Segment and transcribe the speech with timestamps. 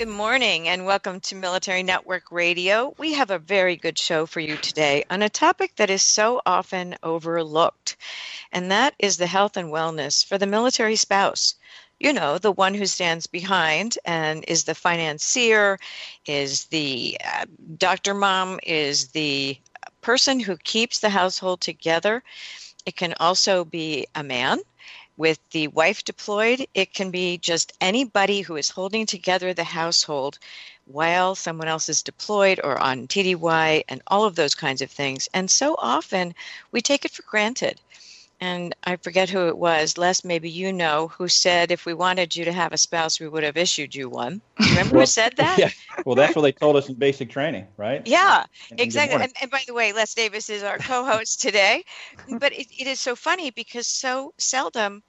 [0.00, 2.94] Good morning and welcome to Military Network Radio.
[2.96, 6.40] We have a very good show for you today on a topic that is so
[6.46, 7.98] often overlooked,
[8.50, 11.54] and that is the health and wellness for the military spouse.
[11.98, 15.78] You know, the one who stands behind and is the financier,
[16.24, 17.44] is the uh,
[17.76, 19.58] doctor mom, is the
[20.00, 22.22] person who keeps the household together.
[22.86, 24.60] It can also be a man
[25.20, 30.38] with the wife deployed, it can be just anybody who is holding together the household
[30.86, 35.28] while someone else is deployed or on TDY and all of those kinds of things.
[35.34, 36.34] And so often
[36.72, 37.78] we take it for granted.
[38.40, 42.34] And I forget who it was, Les, maybe you know, who said if we wanted
[42.34, 44.40] you to have a spouse, we would have issued you one.
[44.70, 45.58] Remember well, who said that?
[45.58, 45.70] Yeah.
[46.06, 48.00] Well, that's what they told us in basic training, right?
[48.06, 49.22] Yeah, and exactly.
[49.22, 51.84] And, and, by the way, Les Davis is our co host today.
[52.38, 55.02] But it, it is so funny because so seldom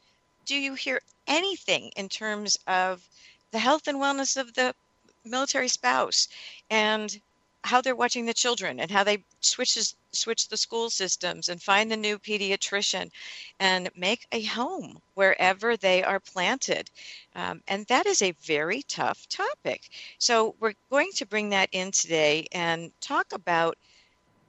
[0.46, 3.08] do you hear anything in terms of
[3.52, 4.74] the health and wellness of the
[5.24, 6.28] military spouse
[6.70, 7.20] and
[7.64, 11.90] how they're watching the children and how they switches switch the school systems and find
[11.90, 13.10] the new pediatrician
[13.60, 16.90] and make a home wherever they are planted?
[17.36, 19.90] Um, and that is a very tough topic.
[20.18, 23.78] So we're going to bring that in today and talk about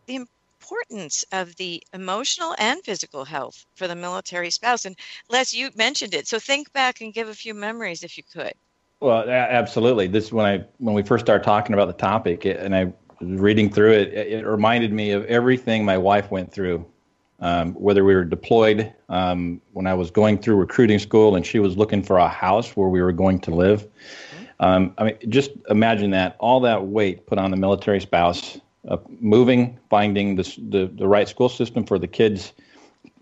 [0.06, 0.26] the
[0.62, 4.84] importance of the emotional and physical health for the military spouse.
[4.84, 4.97] And
[5.28, 8.55] Les, you mentioned it, so think back and give a few memories if you could.
[9.01, 10.06] Well, absolutely.
[10.06, 12.84] This when I when we first started talking about the topic, and I
[13.21, 16.87] was reading through it, it reminded me of everything my wife went through.
[17.41, 21.59] Um, whether we were deployed um, when I was going through recruiting school, and she
[21.59, 23.89] was looking for a house where we were going to live.
[24.61, 28.97] Um, I mean, just imagine that all that weight put on the military spouse uh,
[29.20, 32.53] moving, finding the, the, the right school system for the kids,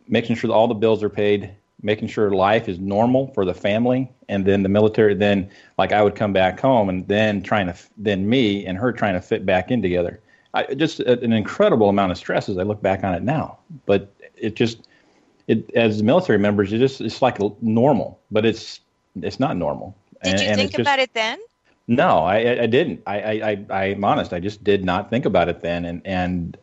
[0.09, 3.55] making sure that all the bills are paid, making sure life is normal for the
[3.55, 5.15] family, and then the military.
[5.15, 8.93] Then, like I would come back home, and then trying to then me and her
[8.93, 10.21] trying to fit back in together.
[10.53, 13.59] I, just an incredible amount of stress as I look back on it now.
[13.87, 14.89] But it just
[15.47, 18.81] it as military members, it just it's like normal, but it's
[19.23, 19.97] it's not normal.
[20.23, 21.39] Did and, you think about just, it then?
[21.91, 23.03] No, I, I didn't.
[23.05, 24.33] I, I, I, am honest.
[24.33, 26.57] I just did not think about it then, and and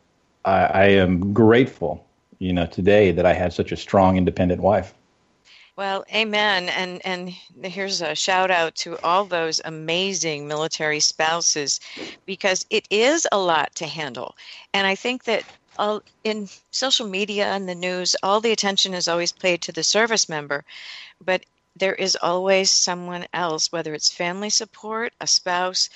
[0.45, 2.07] I, I am grateful,
[2.39, 4.93] you know, today that I had such a strong, independent wife.
[5.75, 6.69] Well, amen.
[6.69, 7.29] And and
[7.61, 11.81] here's a shout out to all those amazing military spouses,
[12.25, 14.33] because it is a lot to handle,
[14.73, 15.43] and I think that
[15.77, 19.83] all, in social media and the news, all the attention is always paid to the
[19.83, 20.63] service member,
[21.19, 21.43] but
[21.79, 25.89] there is always someone else, whether it's family support, a spouse,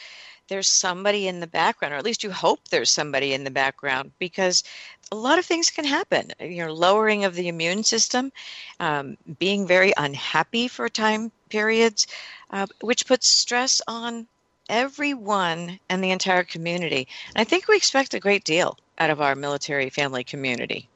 [0.48, 4.12] there's somebody in the background, or at least you hope there's somebody in the background,
[4.20, 4.64] because
[5.12, 6.32] a lot of things can happen.
[6.40, 8.32] You know, lowering of the immune system,
[8.80, 12.08] um, being very unhappy for time periods,
[12.50, 14.28] uh, which puts stress on
[14.68, 17.08] everyone and the entire community.
[17.36, 20.90] And I think we expect a great deal out of our military family community.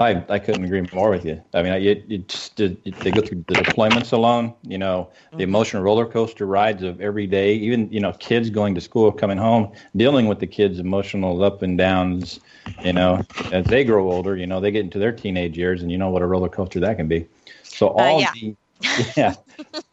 [0.00, 1.42] I, I couldn't agree more with you.
[1.52, 5.36] I mean, it, it just, it, they go through the deployments alone, you know, the
[5.36, 5.42] mm-hmm.
[5.42, 9.36] emotional roller coaster rides of every day, even, you know, kids going to school, coming
[9.36, 12.40] home, dealing with the kids' emotional up and downs,
[12.82, 13.22] you know,
[13.52, 16.08] as they grow older, you know, they get into their teenage years and you know
[16.08, 17.28] what a roller coaster that can be.
[17.62, 18.32] So uh, all uh, yeah.
[18.80, 19.34] the, yeah.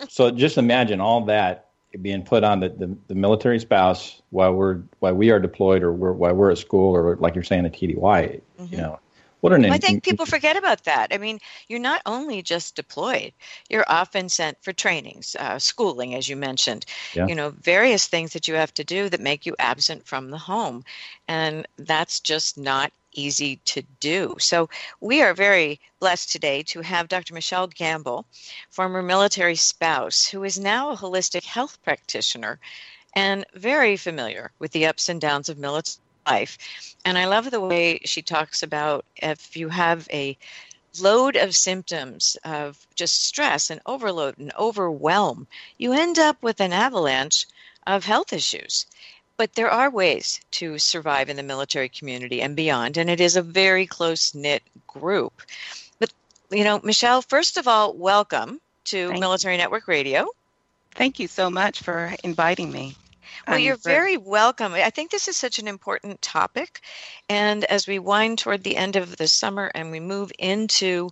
[0.07, 1.68] so just imagine all that
[2.01, 5.91] being put on the, the, the, military spouse while we're while we are deployed or
[5.91, 8.65] we're, while we're at school or like you're saying at TDY, mm-hmm.
[8.69, 9.00] you know,
[9.42, 11.13] what an I think people forget about that.
[11.13, 13.34] I mean, you're not only just deployed;
[13.69, 16.86] you're often sent for trainings, uh, schooling, as you mentioned.
[17.13, 17.28] Yeah.
[17.28, 20.38] You know, various things that you have to do that make you absent from the
[20.38, 20.84] home,
[21.28, 24.36] and that's just not easy to do.
[24.39, 24.69] So
[25.01, 27.34] we are very blessed today to have Dr.
[27.34, 28.25] Michelle Gamble,
[28.69, 32.60] former military spouse, who is now a holistic health practitioner
[33.16, 36.57] and very familiar with the ups and downs of military life.
[37.06, 40.38] And I love the way she talks about if you have a
[41.00, 45.47] load of symptoms of just stress and overload and overwhelm,
[45.77, 47.45] you end up with an avalanche
[47.85, 48.85] of health issues.
[49.38, 53.35] But there are ways to survive in the military community and beyond, and it is
[53.35, 55.44] a very close knit group.
[56.00, 56.12] But,
[56.50, 59.59] you know, Michelle, first of all, welcome to Thank Military you.
[59.59, 60.27] Network Radio.
[60.95, 62.95] Thank you so much for inviting me.
[63.45, 64.74] Well, you're very welcome.
[64.74, 66.81] I think this is such an important topic.
[67.30, 71.10] And as we wind toward the end of the summer and we move into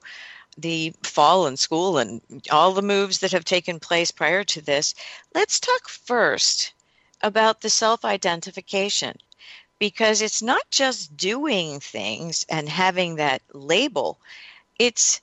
[0.57, 4.95] the fall and school and all the moves that have taken place prior to this,
[5.33, 6.73] let's talk first
[7.21, 9.17] about the self identification
[9.79, 14.19] because it's not just doing things and having that label,
[14.79, 15.21] it's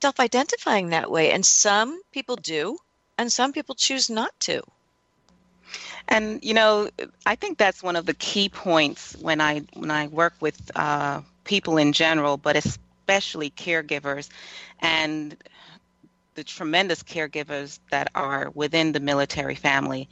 [0.00, 1.32] self identifying that way.
[1.32, 2.78] And some people do,
[3.18, 4.62] and some people choose not to.
[6.08, 6.88] And you know,
[7.24, 11.22] I think that's one of the key points when I when I work with uh,
[11.44, 14.28] people in general, but especially caregivers,
[14.80, 15.36] and
[16.34, 20.08] the tremendous caregivers that are within the military family.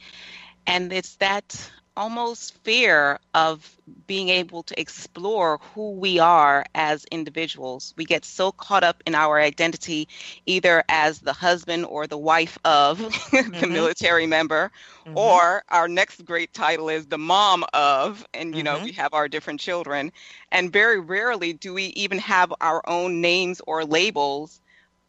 [0.67, 3.77] And it's that almost fear of
[4.07, 7.93] being able to explore who we are as individuals.
[7.97, 10.07] We get so caught up in our identity,
[10.45, 13.59] either as the husband or the wife of mm-hmm.
[13.59, 14.71] the military member,
[15.05, 15.17] mm-hmm.
[15.17, 18.77] or our next great title is the mom of, and you mm-hmm.
[18.79, 20.11] know, we have our different children.
[20.51, 24.59] And very rarely do we even have our own names or labels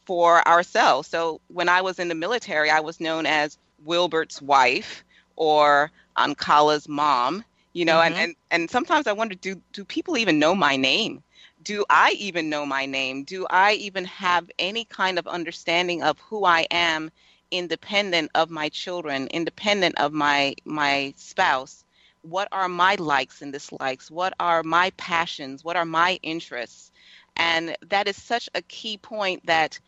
[0.05, 1.09] for ourselves.
[1.09, 5.05] So when I was in the military, I was known as Wilbert's wife
[5.37, 8.15] or Ankala's mom, you know, mm-hmm.
[8.15, 11.23] and, and, and sometimes I wonder, do, do people even know my name?
[11.63, 13.25] Do I even know my name?
[13.25, 17.11] Do I even have any kind of understanding of who I am
[17.51, 21.85] independent of my children, independent of my my spouse?
[22.23, 24.11] What are my likes and dislikes?
[24.11, 25.65] What are my passions?
[25.65, 26.91] What are my interests?
[27.37, 29.79] And that is such a key point that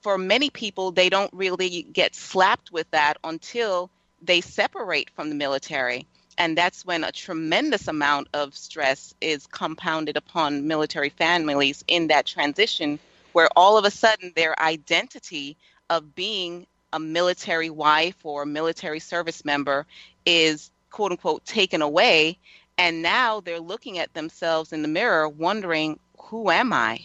[0.00, 3.90] for many people they don't really get slapped with that until
[4.22, 6.06] they separate from the military.
[6.38, 12.26] And that's when a tremendous amount of stress is compounded upon military families in that
[12.26, 12.98] transition,
[13.32, 15.56] where all of a sudden their identity
[15.90, 19.86] of being a military wife or military service member
[20.24, 22.38] is quote unquote taken away.
[22.78, 27.00] And now they're looking at themselves in the mirror wondering, who am I?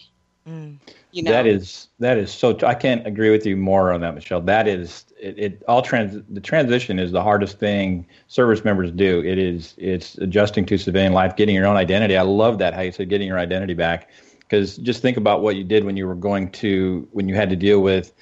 [0.48, 0.78] Mm.
[1.12, 1.30] You know?
[1.30, 2.56] That is that is so.
[2.64, 4.40] I can't agree with you more on that, Michelle.
[4.40, 5.38] That is it.
[5.38, 9.22] it all trans the transition is the hardest thing service members do.
[9.22, 12.16] It is it's adjusting to civilian life, getting your own identity.
[12.16, 15.56] I love that how you said getting your identity back, because just think about what
[15.56, 18.14] you did when you were going to when you had to deal with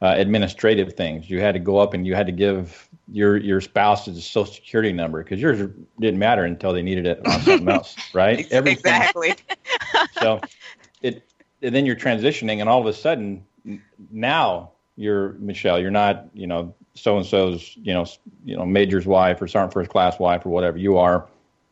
[0.00, 1.28] uh, administrative things.
[1.28, 4.92] You had to go up and you had to give your your spouse's social security
[4.92, 5.58] number because yours
[6.00, 8.46] didn't matter until they needed it on something else, right?
[8.50, 8.94] Everything.
[8.94, 9.34] Exactly.
[10.20, 10.40] so
[11.02, 11.22] it
[11.62, 13.44] and then you're transitioning, and all of a sudden,
[14.10, 15.80] now you're Michelle.
[15.80, 18.06] You're not, you know, so and so's, you know,
[18.44, 20.78] you know, major's wife or sergeant first class wife or whatever.
[20.78, 21.26] You are,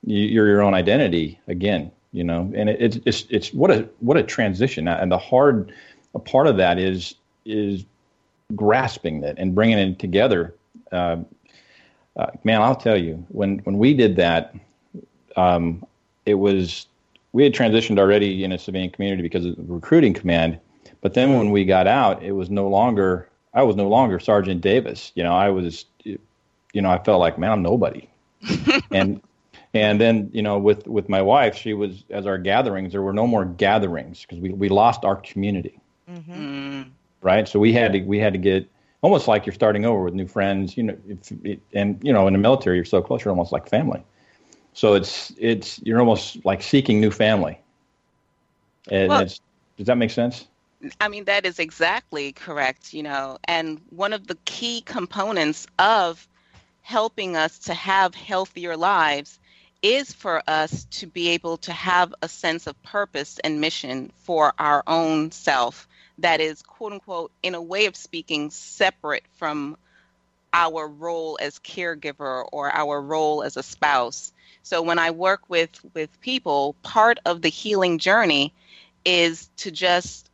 [0.05, 1.91] you're your own identity again.
[2.13, 4.87] You know, and it, it's it's it's what a what a transition.
[4.87, 5.73] And the hard
[6.15, 7.85] a part of that is is
[8.55, 10.55] grasping that and bringing it together.
[10.93, 11.17] Uh,
[12.17, 14.55] uh, man, I'll tell you, when when we did that,
[15.37, 15.85] um,
[16.25, 16.87] it was
[17.35, 20.61] we had transitioned already in a civilian community because of recruiting command,
[21.01, 24.61] But then when we got out, it was no longer I was no longer Sergeant
[24.61, 25.13] Davis.
[25.15, 26.19] You know, I was you
[26.75, 28.09] know I felt like man I'm nobody.
[28.91, 29.21] and
[29.75, 33.13] and then you know with with my wife, she was as our gatherings there were
[33.13, 35.79] no more gatherings because we we lost our community.
[36.09, 36.33] Mm-hmm.
[36.33, 36.91] Mm.
[37.21, 38.71] Right, so we had to we had to get
[39.03, 40.77] almost like you're starting over with new friends.
[40.77, 43.69] You know, if, and you know in the military you're so close, you're almost like
[43.69, 44.05] family.
[44.75, 47.59] So it's it's you're almost like seeking new family.
[48.91, 50.47] And well, does that make sense?
[51.01, 53.39] I mean that is exactly correct, you know.
[53.45, 56.29] And one of the key components of
[56.83, 59.39] helping us to have healthier lives
[59.81, 64.53] is for us to be able to have a sense of purpose and mission for
[64.59, 65.87] our own self
[66.19, 69.77] that is quote unquote in a way of speaking separate from
[70.55, 74.33] our role as caregiver or our role as a spouse.
[74.63, 78.55] So when I work with with people, part of the healing journey
[79.05, 80.31] is to just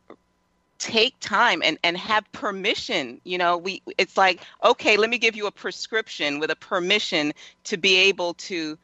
[0.77, 5.35] take time and, and have permission you know we it's like okay let me give
[5.35, 8.79] you a prescription with a permission to be able to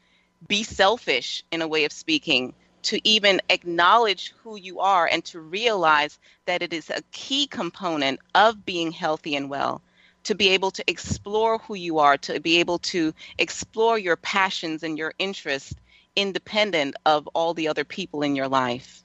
[0.46, 5.40] be selfish in a way of speaking to even acknowledge who you are and to
[5.40, 9.82] realize that it is a key component of being healthy and well
[10.28, 14.82] to be able to explore who you are, to be able to explore your passions
[14.82, 15.74] and your interests
[16.16, 19.02] independent of all the other people in your life.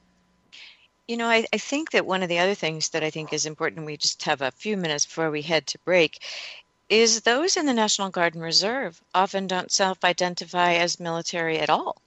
[1.07, 3.45] You know, I, I think that one of the other things that I think is
[3.45, 6.21] important, we just have a few minutes before we head to break,
[6.89, 11.69] is those in the National Guard and Reserve often don't self identify as military at
[11.69, 12.01] all.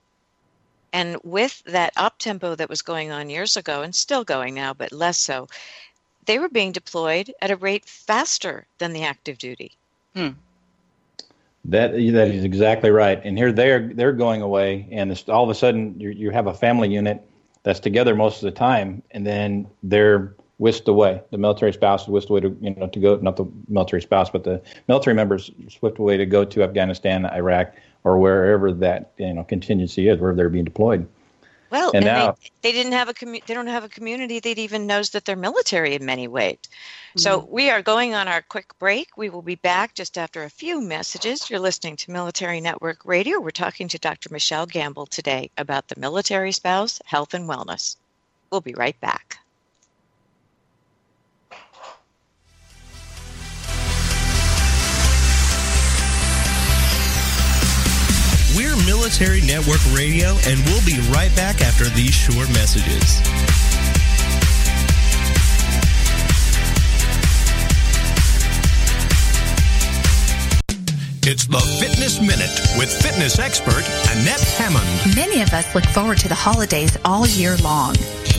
[0.93, 4.75] And with that up tempo that was going on years ago and still going now,
[4.75, 5.49] but less so,
[6.27, 9.73] they were being deployed at a rate faster than the active duty.
[10.15, 10.31] Hmm.
[11.65, 13.21] That that is exactly right.
[13.25, 16.55] And here they're they're going away, and all of a sudden you you have a
[16.55, 17.23] family unit
[17.65, 21.21] that's together most of the time, and then they're whisked away.
[21.31, 24.31] The military spouse is whisked away to you know to go not the military spouse,
[24.31, 29.35] but the military members swift away to go to Afghanistan, Iraq, or wherever that you
[29.35, 31.09] know contingency is, where they're being deployed.
[31.71, 34.39] Well, and, and now, they, they, didn't have a commu- they don't have a community
[34.41, 36.59] that even knows that they're military in many ways.
[36.63, 37.19] Mm-hmm.
[37.19, 39.17] So we are going on our quick break.
[39.17, 41.51] We will be back just after a few messages.
[41.51, 43.41] You're listening to Military Network Radio.
[43.41, 44.29] We're talking to Dr.
[44.33, 47.97] Michelle Gamble today about the military spouse, health and wellness.
[48.51, 49.39] We'll be right back.
[58.57, 63.21] We're Military Network Radio, and we'll be right back after these short messages.
[71.29, 75.15] It's the Fitness Minute with fitness expert Annette Hammond.
[75.15, 77.95] Many of us look forward to the holidays all year long.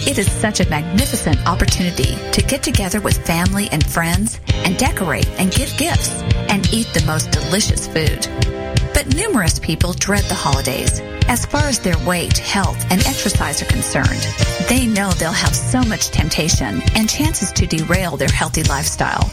[0.07, 5.27] It is such a magnificent opportunity to get together with family and friends and decorate
[5.37, 6.09] and give gifts
[6.49, 8.66] and eat the most delicious food.
[8.97, 11.01] But numerous people dread the holidays.
[11.27, 14.27] As far as their weight, health, and exercise are concerned,
[14.67, 19.29] they know they'll have so much temptation and chances to derail their healthy lifestyle.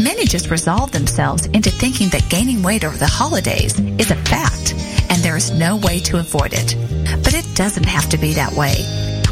[0.00, 4.74] Many just resolve themselves into thinking that gaining weight over the holidays is a fact
[5.10, 6.76] and there is no way to avoid it.
[7.24, 8.74] But it doesn't have to be that way.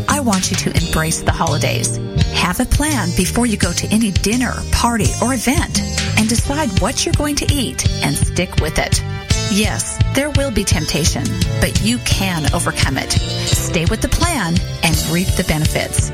[0.08, 1.98] I want you to embrace the holidays.
[2.34, 5.78] Have a plan before you go to any dinner, party, or event
[6.18, 9.04] and decide what you're going to eat and stick with it.
[9.50, 11.24] Yes, there will be temptation,
[11.60, 13.12] but you can overcome it.
[13.12, 16.10] Stay with the plan and reap the benefits.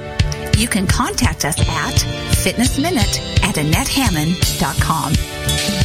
[0.58, 1.94] You can contact us at
[2.44, 5.83] fitnessminute at AnnetteHammond.com.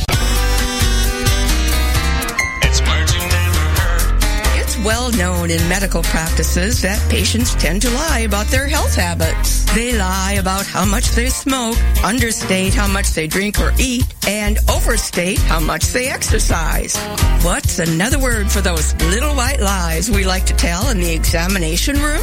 [4.84, 9.66] well known in medical practices that patients tend to lie about their health habits.
[9.74, 14.58] They lie about how much they smoke, understate how much they drink or eat, and
[14.70, 16.98] overstate how much they exercise.
[17.44, 21.96] What's another word for those little white lies we like to tell in the examination
[22.02, 22.22] room?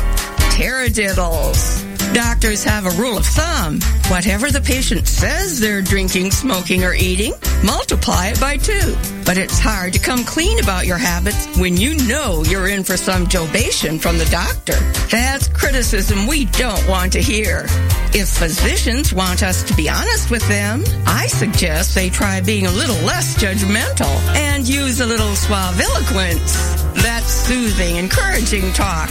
[0.57, 1.96] Taradiddles.
[2.17, 3.79] Doctors have a rule of thumb.
[4.09, 8.97] Whatever the patient says they're drinking, smoking, or eating, multiply it by two.
[9.27, 12.97] But it's hard to come clean about your habits when you know you're in for
[12.97, 14.81] some jobation from the doctor.
[15.15, 17.67] That's criticism we don't want to hear.
[18.15, 22.73] If physicians want us to be honest with them, I suggest they try being a
[22.73, 26.95] little less judgmental and use a little suaviloquence.
[26.95, 29.11] That's soothing, encouraging talk.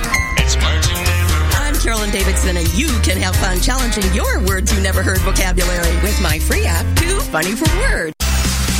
[1.86, 5.94] It's Carolyn Davidson, and you can have fun challenging your words you never heard vocabulary
[6.01, 8.15] with my free app, Too Funny for Words.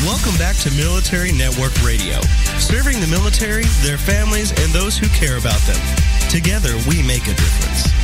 [0.02, 2.20] Welcome back to Military Network Radio,
[2.58, 5.78] serving the military, their families, and those who care about them.
[6.32, 7.96] Together, we make a difference.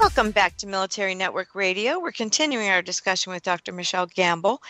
[0.00, 2.00] Welcome back to Military Network Radio.
[2.00, 3.72] We're continuing our discussion with Dr.
[3.72, 4.60] Michelle Gamble.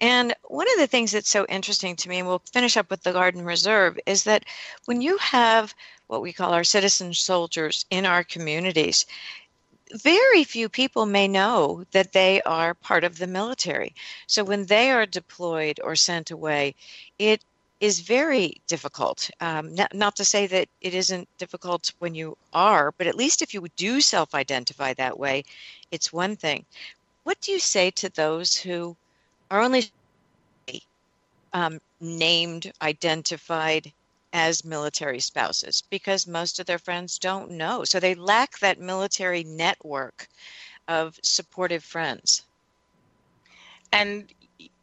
[0.00, 3.02] And one of the things that's so interesting to me, and we'll finish up with
[3.02, 4.44] the Guard and Reserve, is that
[4.84, 5.74] when you have
[6.06, 9.06] what we call our citizen soldiers in our communities,
[9.92, 13.94] very few people may know that they are part of the military.
[14.26, 16.74] So when they are deployed or sent away,
[17.18, 17.42] it
[17.80, 19.30] is very difficult.
[19.40, 23.42] Um, not, not, to say that it isn't difficult when you are, but at least
[23.42, 25.44] if you do self identify that way,
[25.90, 26.64] it's one thing.
[27.24, 28.96] What do you say to those who
[29.50, 29.90] are only
[31.52, 33.92] um, named, identified
[34.34, 35.82] as military spouses?
[35.88, 37.84] Because most of their friends don't know.
[37.84, 40.28] So they lack that military network
[40.88, 42.44] of supportive friends.
[43.92, 44.26] And,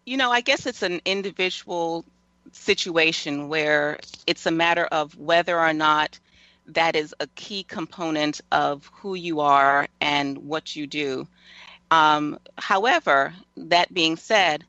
[0.06, 2.06] you know, I guess it's an individual
[2.54, 6.18] situation where it's a matter of whether or not
[6.68, 11.28] that is a key component of who you are and what you do.
[11.92, 14.64] Um, however, that being said,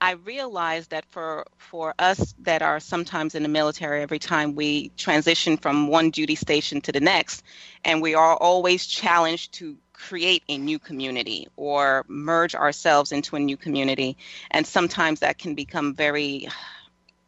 [0.00, 4.90] I realize that for for us that are sometimes in the military, every time we
[4.96, 7.42] transition from one duty station to the next,
[7.84, 13.40] and we are always challenged to create a new community or merge ourselves into a
[13.40, 14.16] new community,
[14.50, 16.48] and sometimes that can become very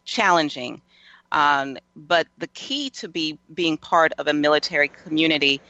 [0.04, 0.80] challenging.
[1.30, 5.60] Um, but the key to be being part of a military community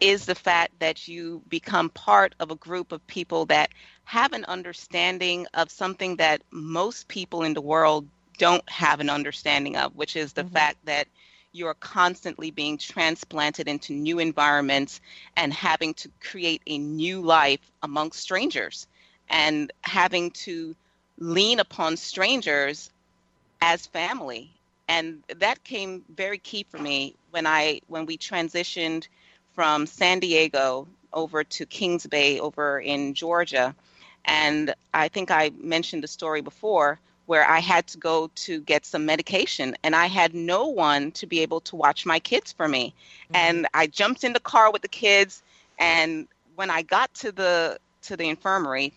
[0.00, 3.70] is the fact that you become part of a group of people that
[4.04, 8.06] have an understanding of something that most people in the world
[8.38, 10.54] don't have an understanding of, which is the mm-hmm.
[10.54, 11.08] fact that
[11.52, 15.00] you're constantly being transplanted into new environments
[15.36, 18.86] and having to create a new life amongst strangers
[19.28, 20.74] and having to
[21.18, 22.90] lean upon strangers
[23.60, 24.50] as family
[24.88, 29.06] and that came very key for me when i when we transitioned
[29.54, 33.74] from san diego over to kings bay over in georgia
[34.24, 38.84] and i think i mentioned the story before where i had to go to get
[38.84, 42.68] some medication and i had no one to be able to watch my kids for
[42.68, 42.94] me
[43.24, 43.36] mm-hmm.
[43.36, 45.42] and i jumped in the car with the kids
[45.78, 48.92] and when i got to the to the infirmary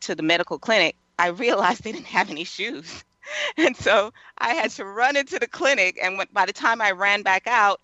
[0.00, 3.04] to the medical clinic i realized they didn't have any shoes
[3.56, 6.92] and so I had to run into the clinic, and when, by the time I
[6.92, 7.80] ran back out,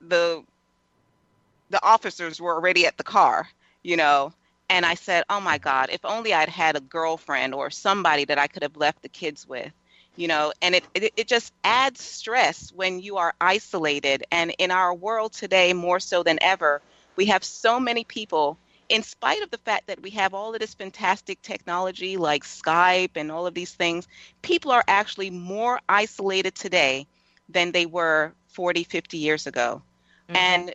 [0.00, 0.42] the
[1.70, 3.48] the officers were already at the car,
[3.82, 4.32] you know.
[4.68, 5.88] And I said, "Oh my God!
[5.92, 9.46] If only I'd had a girlfriend or somebody that I could have left the kids
[9.46, 9.72] with."
[10.18, 14.70] you know and it, it, it just adds stress when you are isolated and in
[14.70, 16.80] our world today more so than ever
[17.16, 18.56] we have so many people
[18.88, 23.16] in spite of the fact that we have all of this fantastic technology like Skype
[23.16, 24.06] and all of these things,
[24.42, 27.06] people are actually more isolated today
[27.48, 29.82] than they were 40, 50 years ago.
[30.28, 30.36] Mm-hmm.
[30.36, 30.74] And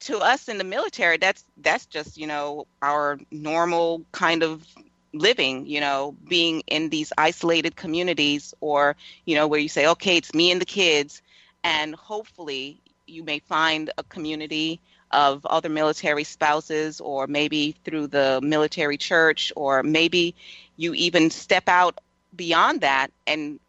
[0.00, 4.66] to us in the military, that's that's just, you know, our normal kind of
[5.12, 10.16] living, you know, being in these isolated communities or, you know, where you say, okay,
[10.16, 11.22] it's me and the kids.
[11.62, 14.80] And hopefully you may find a community
[15.10, 20.34] of other military spouses, or maybe through the military church, or maybe
[20.76, 22.00] you even step out
[22.34, 23.60] beyond that and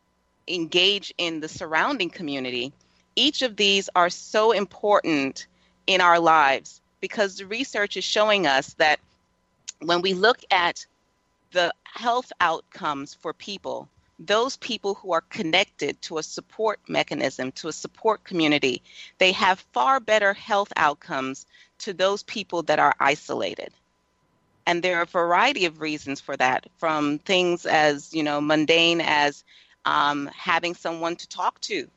[0.48, 2.74] engage in the surrounding community.
[3.16, 5.46] Each of these are so important
[5.88, 9.00] in our lives because the research is showing us that
[9.82, 10.86] when we look at
[11.52, 13.88] the health outcomes for people,
[14.19, 18.82] those people who are connected to a support mechanism, to a support community,
[19.17, 21.45] they have far better health outcomes
[21.80, 23.71] to those people that are isolated.
[24.65, 29.02] And there are a variety of reasons for that, from things as, you know, mundane
[29.02, 29.43] as
[29.86, 31.88] um, having someone to talk to,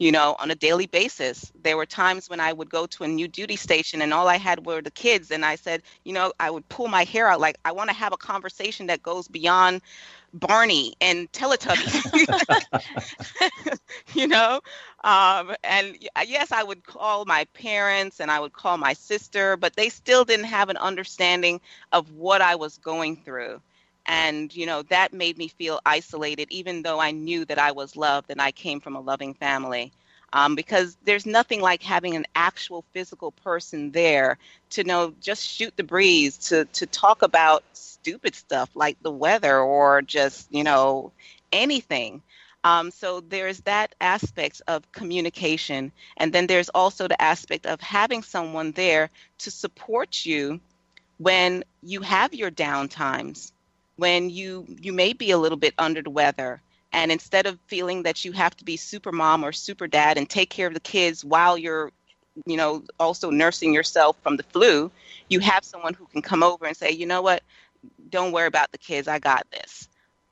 [0.00, 1.52] you know, on a daily basis.
[1.62, 4.38] There were times when I would go to a new duty station and all I
[4.38, 5.30] had were the kids.
[5.30, 7.96] And I said, you know, I would pull my hair out like, I want to
[7.96, 9.82] have a conversation that goes beyond
[10.32, 12.40] Barney and Teletubbies,
[14.14, 14.60] you know.
[15.04, 19.76] Um, and yes, I would call my parents and I would call my sister, but
[19.76, 21.60] they still didn't have an understanding
[21.92, 23.60] of what I was going through.
[24.06, 27.96] And, you know, that made me feel isolated, even though I knew that I was
[27.96, 29.92] loved and I came from a loving family.
[30.32, 34.38] Um, because there's nothing like having an actual physical person there
[34.70, 39.58] to know just shoot the breeze to to talk about stupid stuff like the weather
[39.58, 41.12] or just you know
[41.52, 42.22] anything.
[42.62, 45.92] Um, so there's that aspect of communication.
[46.16, 50.60] And then there's also the aspect of having someone there to support you
[51.18, 53.52] when you have your down times
[54.00, 56.60] when you you may be a little bit under the weather
[56.92, 60.28] and instead of feeling that you have to be super mom or super dad and
[60.28, 61.92] take care of the kids while you're
[62.46, 64.90] you know, also nursing yourself from the flu,
[65.28, 67.42] you have someone who can come over and say, you know what,
[68.08, 69.88] don't worry about the kids, I got this.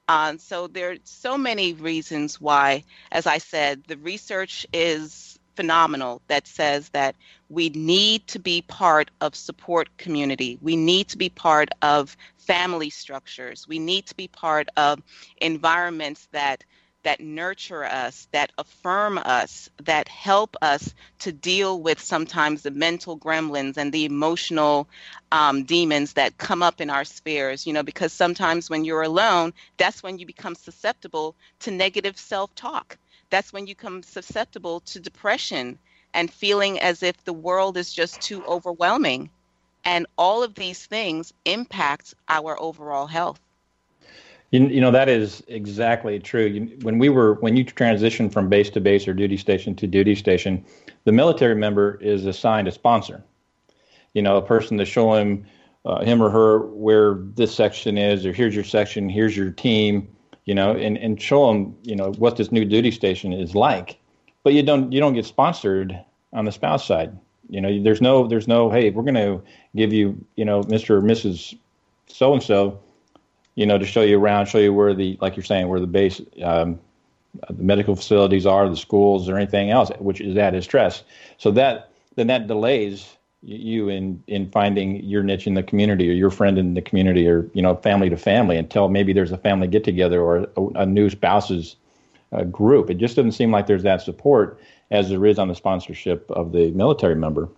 [0.09, 5.28] Um, so there are so many reasons why, as I said, the research is
[5.59, 7.16] phenomenal that says that
[7.49, 10.57] we need to be part of support community.
[10.62, 13.66] We need to be part of family structures.
[13.66, 15.03] We need to be part of
[15.38, 16.62] environments that
[17.03, 23.18] that nurture us, that affirm us, that help us to deal with sometimes the mental
[23.18, 24.88] gremlins and the emotional
[25.33, 27.66] um, demons that come up in our spheres.
[27.66, 32.55] You know, because sometimes when you're alone, that's when you become susceptible to negative self
[32.55, 32.97] talk.
[33.31, 35.79] That's when you become susceptible to depression
[36.14, 39.31] and feeling as if the world is just too overwhelming.
[39.85, 43.41] And all of these things impact our overall health.
[44.51, 46.69] You, you know that is exactly true.
[46.83, 50.14] When we were when you transition from base to base or duty station to duty
[50.14, 50.64] station,
[51.05, 53.23] the military member is assigned a sponsor.
[54.14, 55.47] You know, a person to show him
[55.85, 60.09] uh, him or her where this section is, or here's your section, here's your team.
[60.49, 63.99] You know, and and show them you know what this new duty station is like.
[64.43, 65.99] But you don't you don't get sponsored
[66.33, 67.17] on the spouse side.
[67.51, 69.43] You know, there's no there's no hey we're going to
[69.77, 70.91] give you you know Mr.
[70.91, 71.57] or Mrs.
[72.07, 72.81] So and so
[73.59, 75.87] you know, to show you around, show you where the, like you're saying, where the
[75.89, 76.79] base, um,
[77.49, 81.03] the medical facilities are, the schools, or anything else, which is added stress.
[81.39, 86.12] So that then that delays you in in finding your niche in the community or
[86.12, 89.38] your friend in the community or you know family to family until maybe there's a
[89.38, 91.77] family get together or a, a new spouses
[92.33, 92.90] uh, group.
[92.90, 96.53] It just doesn't seem like there's that support as there is on the sponsorship of
[96.53, 97.48] the military member.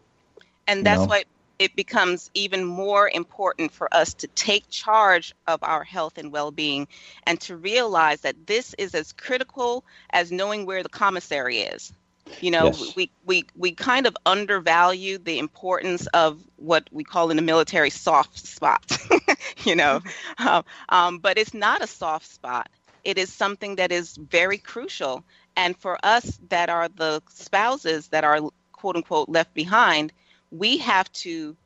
[0.67, 1.11] And that's you know?
[1.11, 1.25] why
[1.59, 6.51] it becomes even more important for us to take charge of our health and well
[6.51, 6.89] being
[7.27, 11.93] and to realize that this is as critical as knowing where the commissary is.
[12.41, 12.97] You know, yes.
[12.97, 17.91] we, we, we kind of undervalue the importance of what we call in the military
[17.91, 18.99] soft spot,
[19.65, 20.01] you know,
[20.39, 22.69] um, um, but it's not a soft spot.
[23.05, 25.25] It is something that is very crucial.
[25.57, 28.41] And for us that are the spouses that are
[28.73, 30.13] quote unquote left behind,
[30.51, 31.57] we have to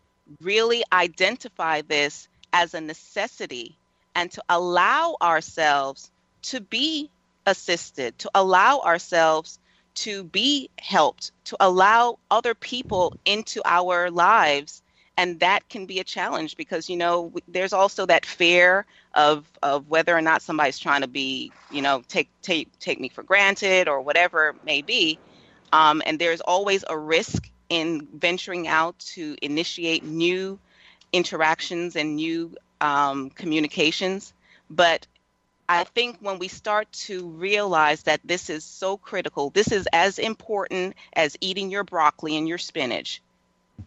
[0.40, 3.76] really identify this as a necessity
[4.14, 6.10] and to allow ourselves
[6.42, 7.10] to be
[7.46, 9.58] assisted, to allow ourselves
[9.94, 14.82] to be helped, to allow other people into our lives.
[15.16, 19.88] And that can be a challenge because, you know, there's also that fear of, of
[19.88, 23.86] whether or not somebody's trying to be, you know, take, take, take me for granted
[23.86, 25.18] or whatever it may be.
[25.72, 30.58] Um, and there's always a risk in venturing out to initiate new
[31.12, 34.32] interactions and new um, communications.
[34.68, 35.06] But
[35.68, 40.18] I think when we start to realize that this is so critical, this is as
[40.18, 43.22] important as eating your broccoli and your spinach.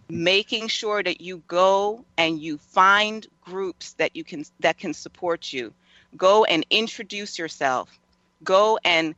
[0.10, 5.54] Making sure that you go and you find groups that you can that can support
[5.54, 5.74] you.
[6.16, 7.90] Go and introduce yourself.
[8.44, 9.16] Go and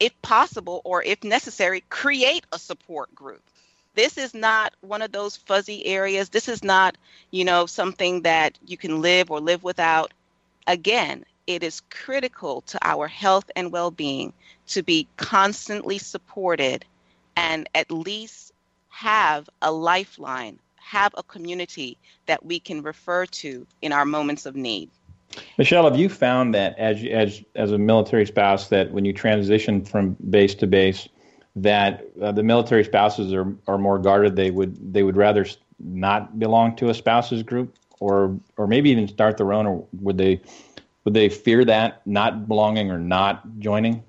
[0.00, 3.42] if possible or if necessary, create a support group
[3.98, 6.28] this is not one of those fuzzy areas.
[6.28, 6.96] This is not,
[7.32, 10.14] you know, something that you can live or live without.
[10.68, 14.32] Again, it is critical to our health and well being
[14.68, 16.84] to be constantly supported
[17.36, 18.52] and at least
[18.90, 24.54] have a lifeline, have a community that we can refer to in our moments of
[24.54, 24.90] need.
[25.56, 29.84] Michelle, have you found that as as as a military spouse that when you transition
[29.84, 31.08] from base to base,
[31.56, 34.36] that uh, the military spouses are, are more guarded.
[34.36, 35.46] They would they would rather
[35.78, 39.66] not belong to a spouses group, or or maybe even start their own.
[39.66, 40.40] Or would they
[41.08, 43.94] would they fear that not belonging or not joining?
[43.94, 44.02] Um,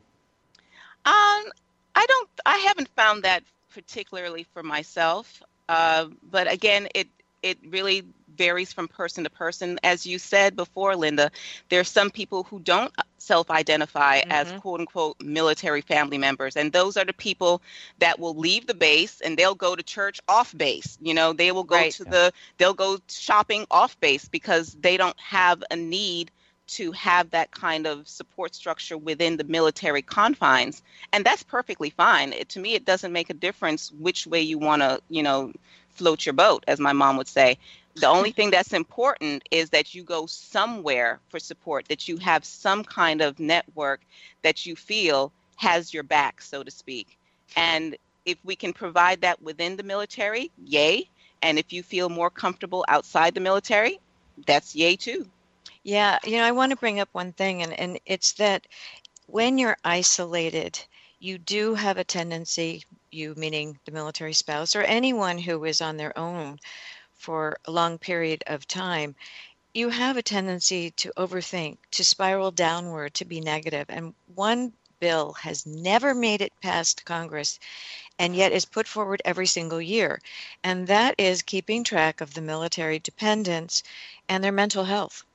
[1.05, 2.29] I don't.
[2.45, 3.41] I haven't found that
[3.73, 5.41] particularly for myself.
[5.69, 7.07] Uh, but again, it
[7.41, 8.03] it really
[8.35, 9.79] varies from person to person.
[9.81, 11.31] As you said before, Linda,
[11.69, 14.31] there are some people who don't self identify mm-hmm.
[14.33, 16.57] as quote unquote military family members.
[16.57, 17.61] And those are the people
[17.99, 20.97] that will leave the base and they'll go to church off base.
[21.01, 21.93] You know, they will go right.
[21.93, 26.29] to the, they'll go shopping off base because they don't have a need
[26.69, 32.33] to have that kind of support structure within the military confines and that's perfectly fine
[32.33, 35.51] it, to me it doesn't make a difference which way you want to you know
[35.89, 37.57] float your boat as my mom would say
[37.95, 42.45] the only thing that's important is that you go somewhere for support, that you have
[42.45, 44.01] some kind of network
[44.41, 47.17] that you feel has your back, so to speak.
[47.55, 51.09] And if we can provide that within the military, yay.
[51.41, 53.99] And if you feel more comfortable outside the military,
[54.45, 55.27] that's yay too.
[55.83, 58.65] Yeah, you know, I want to bring up one thing, and, and it's that
[59.27, 60.79] when you're isolated,
[61.19, 65.97] you do have a tendency you meaning the military spouse, or anyone who is on
[65.97, 66.59] their own
[67.15, 69.15] for a long period of time,
[69.73, 73.87] you have a tendency to overthink, to spiral downward, to be negative.
[73.89, 77.59] And one bill has never made it past Congress
[78.19, 80.21] and yet is put forward every single year.
[80.63, 83.83] And that is keeping track of the military dependents
[84.29, 85.25] and their mental health.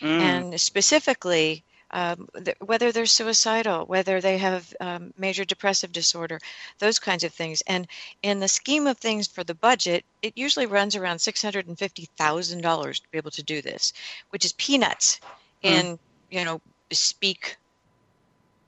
[0.00, 0.20] Mm.
[0.20, 6.40] And specifically, um, th- whether they're suicidal, whether they have um, major depressive disorder,
[6.80, 7.62] those kinds of things.
[7.68, 7.86] And
[8.22, 13.18] in the scheme of things for the budget, it usually runs around $650,000 to be
[13.18, 13.92] able to do this,
[14.30, 15.20] which is peanuts
[15.62, 15.70] mm.
[15.70, 15.98] in,
[16.30, 17.56] you know, speak,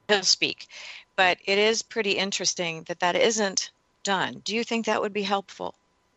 [0.08, 0.68] he'll speak.
[1.16, 3.70] But it is pretty interesting that that isn't
[4.04, 4.40] done.
[4.44, 5.74] Do you think that would be helpful?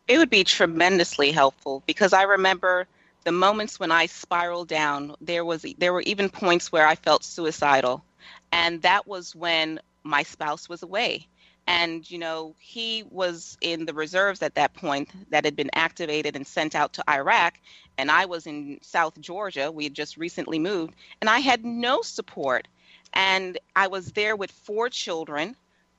[0.08, 2.88] It would be tremendously helpful because I remember–
[3.30, 7.24] the moments when I spiraled down, there was there were even points where I felt
[7.24, 8.04] suicidal,
[8.52, 11.28] and that was when my spouse was away.
[11.68, 16.36] And you know, he was in the reserves at that point that had been activated
[16.36, 17.60] and sent out to Iraq,
[18.00, 19.72] and I was in South Georgia.
[19.72, 22.68] We had just recently moved, and I had no support.
[23.14, 25.56] And I was there with four children,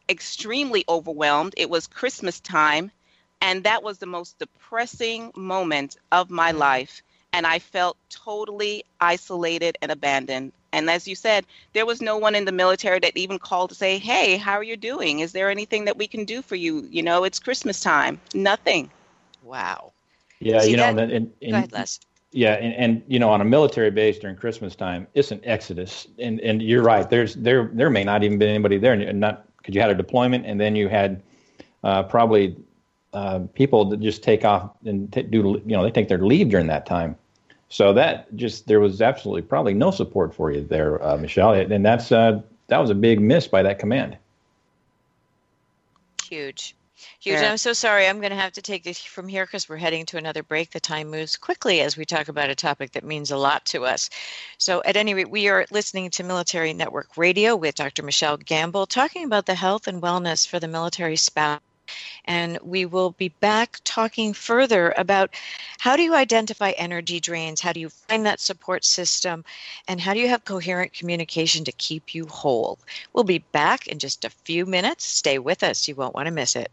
[0.09, 1.55] extremely overwhelmed.
[1.57, 2.91] It was Christmas time,
[3.41, 9.79] and that was the most depressing moment of my life and I felt totally isolated
[9.83, 10.53] and abandoned.
[10.73, 13.77] And as you said, there was no one in the military that even called to
[13.77, 15.21] say, "Hey, how are you doing?
[15.21, 16.87] Is there anything that we can do for you?
[16.91, 18.91] You know, it's Christmas time." Nothing.
[19.43, 19.93] Wow.
[20.39, 22.01] Yeah, See, you know, that, and, and, go ahead, Les.
[22.33, 26.07] Yeah, and, and you know, on a military base during Christmas time, it's an exodus,
[26.19, 27.09] and and you're right.
[27.09, 29.95] There's there there may not even be anybody there, and not because you had a
[29.95, 31.23] deployment, and then you had
[31.83, 32.57] uh, probably
[33.13, 36.49] uh, people that just take off and t- do you know they take their leave
[36.49, 37.17] during that time.
[37.71, 41.87] So that just there was absolutely probably no support for you there, uh, Michelle, and
[41.87, 44.19] that's uh, that was a big miss by that command.
[46.25, 46.75] Huge.
[47.21, 47.41] Huge.
[47.41, 47.51] Yeah.
[47.51, 48.07] I'm so sorry.
[48.07, 50.71] I'm going to have to take this from here because we're heading to another break.
[50.71, 53.87] The time moves quickly as we talk about a topic that means a lot to
[53.87, 54.11] us.
[54.59, 58.03] So, at any rate, we are listening to Military Network Radio with Dr.
[58.03, 61.61] Michelle Gamble talking about the health and wellness for the military spouse
[62.25, 65.31] and we will be back talking further about
[65.79, 69.45] how do you identify energy drains, how do you find that support system,
[69.89, 72.79] and how do you have coherent communication to keep you whole.
[73.13, 75.05] We'll be back in just a few minutes.
[75.05, 76.71] Stay with us, you won't want to miss it.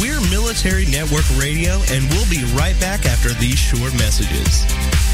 [0.00, 5.13] We're Military Network Radio, and we'll be right back after these short messages.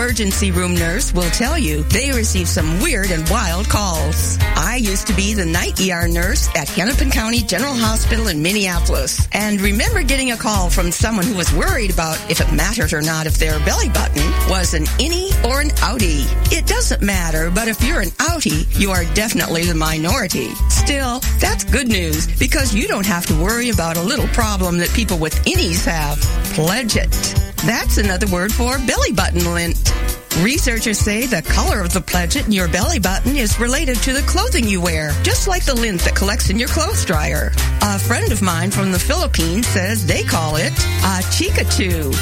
[0.00, 4.38] Emergency room nurse will tell you they receive some weird and wild calls.
[4.56, 9.28] I used to be the night ER nurse at Hennepin County General Hospital in Minneapolis
[9.32, 13.02] and remember getting a call from someone who was worried about if it mattered or
[13.02, 16.24] not if their belly button was an innie or an outie.
[16.50, 20.48] It doesn't matter, but if you're an outie, you are definitely the minority.
[20.70, 24.88] Still, that's good news because you don't have to worry about a little problem that
[24.94, 26.16] people with innies have.
[26.54, 27.39] Pledget.
[27.64, 29.92] That's another word for belly button lint.
[30.38, 34.22] Researchers say the color of the pledget in your belly button is related to the
[34.22, 37.52] clothing you wear, just like the lint that collects in your clothes dryer.
[37.82, 42.14] A friend of mine from the Philippines says they call it a chikatu.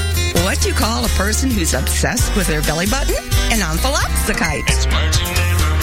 [0.44, 3.14] What do you call a person who's obsessed with their belly button?
[3.52, 4.88] An omphalopsychite.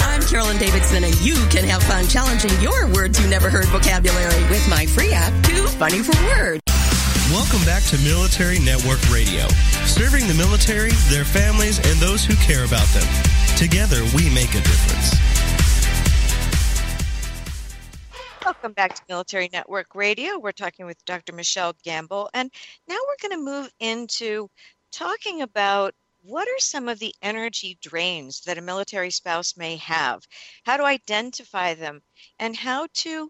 [0.02, 4.44] I'm Carolyn Davidson, and you can have fun challenging your words you never heard vocabulary
[4.50, 6.64] with my free app, Too Funny for Words.
[7.36, 9.45] Welcome back to Military Network Radio,
[9.84, 13.06] serving the military, their families, and those who care about them.
[13.58, 15.19] Together, we make a difference.
[18.41, 20.39] Welcome back to Military Network Radio.
[20.39, 21.34] We're talking with Dr.
[21.34, 22.50] Michelle Gamble, and
[22.88, 24.50] now we're going to move into
[24.93, 30.26] talking about what are some of the energy drains that a military spouse may have,
[30.63, 32.02] how to identify them,
[32.39, 33.30] and how to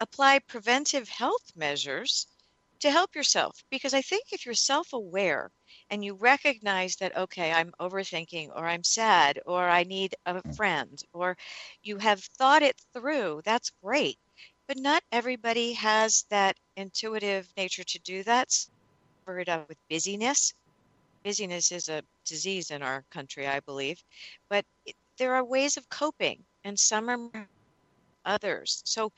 [0.00, 2.26] apply preventive health measures
[2.86, 3.64] to help yourself.
[3.70, 5.52] Because I think if you're self aware
[5.90, 10.54] and you recognize that, okay, I'm overthinking, or I'm sad, or I need a Mm.
[10.54, 11.36] friend, or
[11.82, 14.18] you have thought it through, that's great.
[14.68, 18.48] But not everybody has that intuitive nature to do that.
[19.26, 20.54] Cover it up with busyness.
[21.24, 24.02] Busyness is a disease in our country, I believe.
[24.50, 27.48] But it, there are ways of coping, and some are
[28.24, 28.82] others.
[28.84, 29.12] So,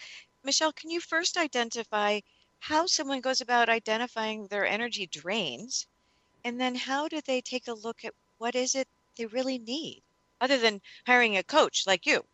[0.44, 2.20] Michelle, can you first identify
[2.60, 5.86] how someone goes about identifying their energy drains?
[6.44, 10.02] And then how do they take a look at what is it they really need,
[10.40, 12.24] other than hiring a coach like you?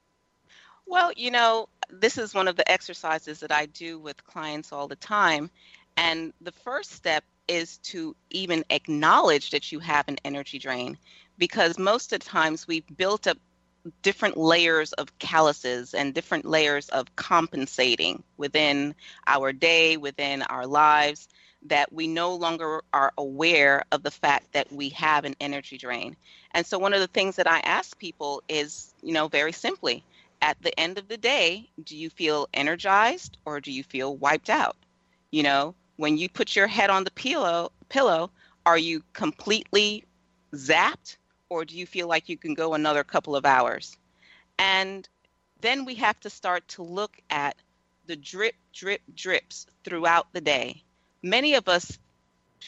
[0.86, 4.88] Well, you know, this is one of the exercises that I do with clients all
[4.88, 5.50] the time.
[5.96, 10.98] And the first step is to even acknowledge that you have an energy drain
[11.38, 13.38] because most of the times we've built up
[14.02, 18.94] different layers of calluses and different layers of compensating within
[19.26, 21.28] our day, within our lives,
[21.66, 26.16] that we no longer are aware of the fact that we have an energy drain.
[26.52, 30.04] And so, one of the things that I ask people is, you know, very simply,
[30.42, 34.50] at the end of the day, do you feel energized or do you feel wiped
[34.50, 34.76] out?
[35.30, 38.30] You know, when you put your head on the pillow, pillow,
[38.66, 40.04] are you completely
[40.54, 41.16] zapped
[41.48, 43.96] or do you feel like you can go another couple of hours?
[44.58, 45.08] And
[45.60, 47.56] then we have to start to look at
[48.06, 50.82] the drip, drip, drips throughout the day.
[51.22, 51.98] Many of us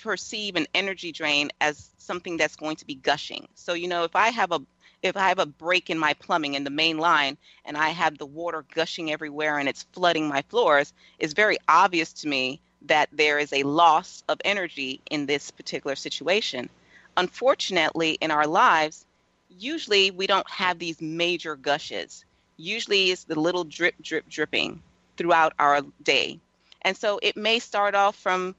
[0.03, 3.49] perceive an energy drain as something that's going to be gushing.
[3.55, 4.61] So, you know, if I have a
[5.03, 8.17] if I have a break in my plumbing in the main line and I have
[8.17, 13.09] the water gushing everywhere and it's flooding my floors, it's very obvious to me that
[13.13, 16.69] there is a loss of energy in this particular situation.
[17.17, 19.07] Unfortunately, in our lives,
[19.49, 22.25] usually we don't have these major gushes.
[22.57, 24.83] Usually it's the little drip, drip, dripping
[25.17, 26.41] throughout our day.
[26.83, 28.55] And so it may start off from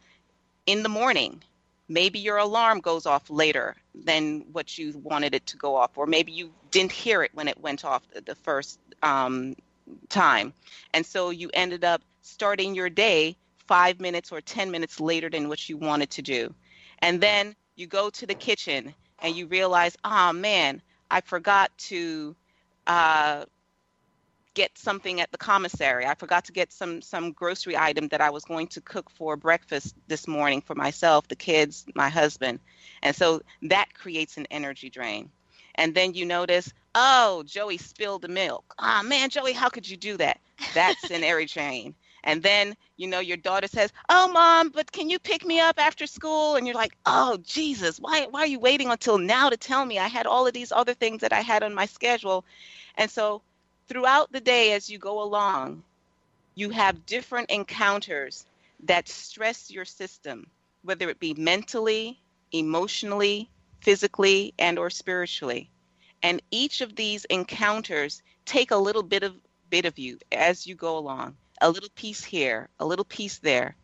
[0.65, 1.43] in the morning.
[1.89, 6.05] Maybe your alarm goes off later than what you wanted it to go off, or
[6.05, 9.55] maybe you didn't hear it when it went off the first um,
[10.09, 10.53] time.
[10.93, 15.47] And so you ended up starting your day five minutes or 10 minutes later than
[15.47, 16.53] what you wanted to do.
[16.99, 22.35] And then you go to the kitchen and you realize, oh man, I forgot to
[22.85, 23.45] uh,
[24.53, 26.05] get something at the commissary.
[26.05, 29.37] I forgot to get some some grocery item that I was going to cook for
[29.37, 32.59] breakfast this morning for myself, the kids, my husband.
[33.03, 35.29] And so that creates an energy drain.
[35.75, 38.73] And then you notice, oh, Joey spilled the milk.
[38.79, 40.39] Ah, oh, man, Joey, how could you do that?
[40.73, 41.95] That's an energy drain.
[42.27, 45.79] And then, you know, your daughter says, "Oh, mom, but can you pick me up
[45.79, 49.55] after school?" And you're like, "Oh, Jesus, why why are you waiting until now to
[49.55, 49.97] tell me?
[49.97, 52.43] I had all of these other things that I had on my schedule."
[52.95, 53.43] And so,
[53.87, 55.85] throughout the day as you go along,
[56.53, 58.45] you have different encounters
[58.81, 60.51] that stress your system,
[60.83, 62.19] whether it be mentally,
[62.51, 65.69] emotionally, physically, and or spiritually.
[66.23, 69.33] And each of these encounters take a little bit of
[69.69, 73.75] bit of you as you go along a little piece here, a little piece there.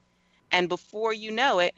[0.52, 1.76] And before you know it,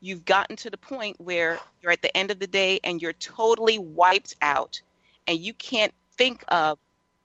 [0.00, 3.12] you've gotten to the point where you're at the end of the day and you're
[3.14, 4.80] totally wiped out
[5.26, 6.78] and you can't think of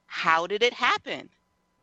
[0.05, 1.29] how did it happen?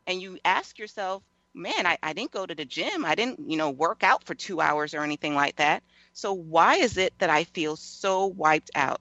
[0.06, 1.22] And you ask yourself,
[1.54, 3.04] man, I, I didn't go to the gym.
[3.04, 5.82] I didn't, you know, work out for two hours or anything like that.
[6.12, 9.00] So why is it that I feel so wiped out?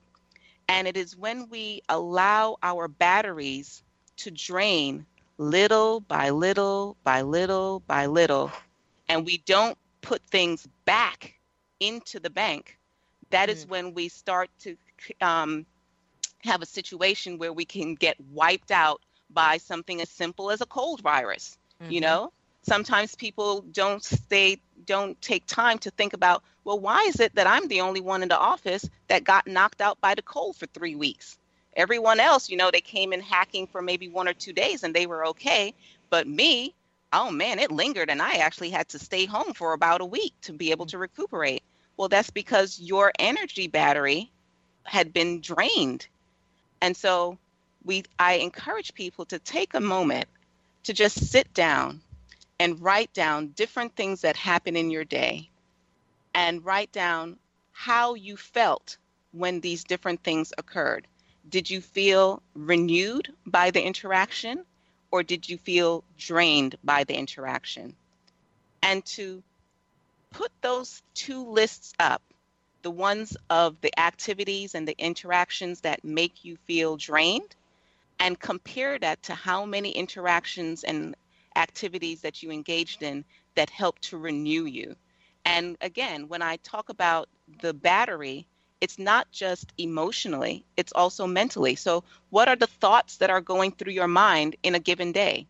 [0.68, 3.82] And it is when we allow our batteries
[4.18, 5.06] to drain
[5.38, 8.52] little by little by little by little,
[9.08, 11.34] and we don't put things back
[11.80, 12.78] into the bank,
[13.30, 13.66] that is Mm.
[13.66, 14.76] when we start to
[15.20, 15.66] um,
[16.42, 20.66] have a situation where we can get wiped out by something as simple as a
[20.66, 21.58] cold virus.
[21.88, 22.00] You Mhm.
[22.00, 27.34] know, sometimes people don't stay, don't take time to think about, well, why is it
[27.36, 30.56] that I'm the only one in the office that got knocked out by the cold
[30.56, 31.38] for three weeks?
[31.76, 34.94] Everyone else, you know, they came in hacking for maybe one or two days and
[34.94, 35.74] they were okay.
[36.10, 36.74] But me,
[37.12, 40.34] oh man, it lingered and I actually had to stay home for about a week
[40.42, 41.62] to be able to recuperate.
[41.96, 44.30] Well, that's because your energy battery
[44.84, 46.06] had been drained.
[46.80, 47.38] And so
[47.84, 50.28] we I encourage people to take a moment
[50.84, 52.00] to just sit down
[52.60, 55.48] and write down different things that happen in your day
[56.34, 57.38] and write down
[57.72, 58.96] how you felt
[59.32, 61.06] when these different things occurred.
[61.48, 64.64] Did you feel renewed by the interaction?
[65.10, 67.94] or did you feel drained by the interaction?
[68.82, 69.42] And to
[70.30, 72.22] put those two lists up
[72.82, 77.56] the ones of the activities and the interactions that make you feel drained
[78.20, 81.16] and compare that to how many interactions and
[81.56, 83.24] activities that you engaged in
[83.56, 84.94] that help to renew you.
[85.44, 87.28] And again, when I talk about
[87.60, 88.46] the battery,
[88.80, 91.74] it's not just emotionally, it's also mentally.
[91.74, 95.46] So, what are the thoughts that are going through your mind in a given day?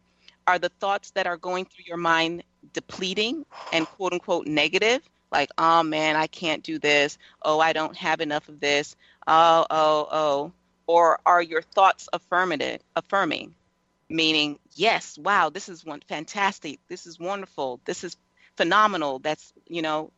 [0.46, 5.02] Are the thoughts that are going through your mind depleting and quote unquote negative?
[5.30, 7.18] Like, oh man, I can't do this.
[7.42, 8.96] Oh, I don't have enough of this.
[9.26, 10.52] Oh, oh, oh.
[10.86, 13.54] Or are your thoughts affirmative, affirming?
[14.08, 16.80] Meaning, yes, wow, this is one fantastic.
[16.88, 17.78] This is wonderful.
[17.84, 18.16] This is
[18.56, 19.18] phenomenal.
[19.18, 20.12] That's, you know,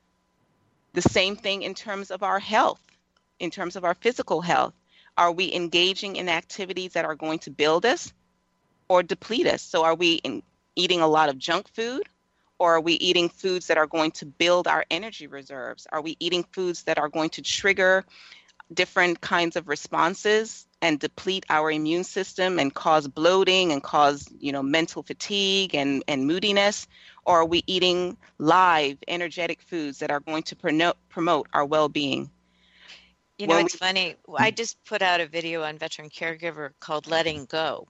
[0.92, 2.80] the same thing in terms of our health
[3.40, 4.74] in terms of our physical health?
[5.16, 8.12] Are we engaging in activities that are going to build us
[8.88, 9.62] or deplete us?
[9.62, 10.42] So, are we in,
[10.76, 12.04] eating a lot of junk food?
[12.58, 15.86] Or are we eating foods that are going to build our energy reserves?
[15.90, 18.04] Are we eating foods that are going to trigger
[18.72, 24.52] different kinds of responses and deplete our immune system and cause bloating and cause you
[24.52, 26.86] know mental fatigue and, and moodiness
[27.24, 32.30] or are we eating live energetic foods that are going to promote, promote our well-being
[33.40, 34.16] you know, well, it's funny.
[34.36, 37.88] I just put out a video on veteran caregiver called Letting Go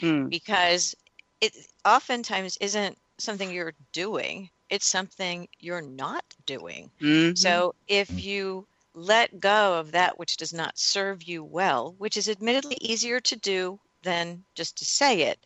[0.00, 0.26] hmm.
[0.26, 0.96] because
[1.40, 6.90] it oftentimes isn't something you're doing, it's something you're not doing.
[7.00, 7.36] Mm-hmm.
[7.36, 12.28] So if you let go of that which does not serve you well, which is
[12.28, 15.38] admittedly easier to do than just to say it,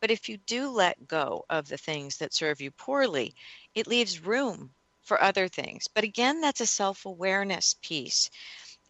[0.00, 3.34] but if you do let go of the things that serve you poorly,
[3.74, 4.70] it leaves room
[5.02, 5.88] for other things.
[5.92, 8.30] But again, that's a self awareness piece.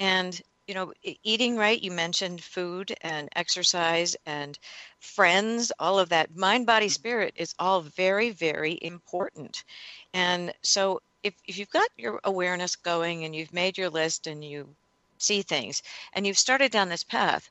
[0.01, 0.93] And you know,
[1.23, 4.59] eating right, you mentioned food and exercise and
[4.99, 6.35] friends, all of that.
[6.35, 6.93] Mind, body, mm-hmm.
[6.93, 9.63] spirit is all very, very important.
[10.13, 14.45] And so if, if you've got your awareness going and you've made your list and
[14.45, 14.75] you
[15.19, 15.83] see things
[16.13, 17.49] and you've started down this path,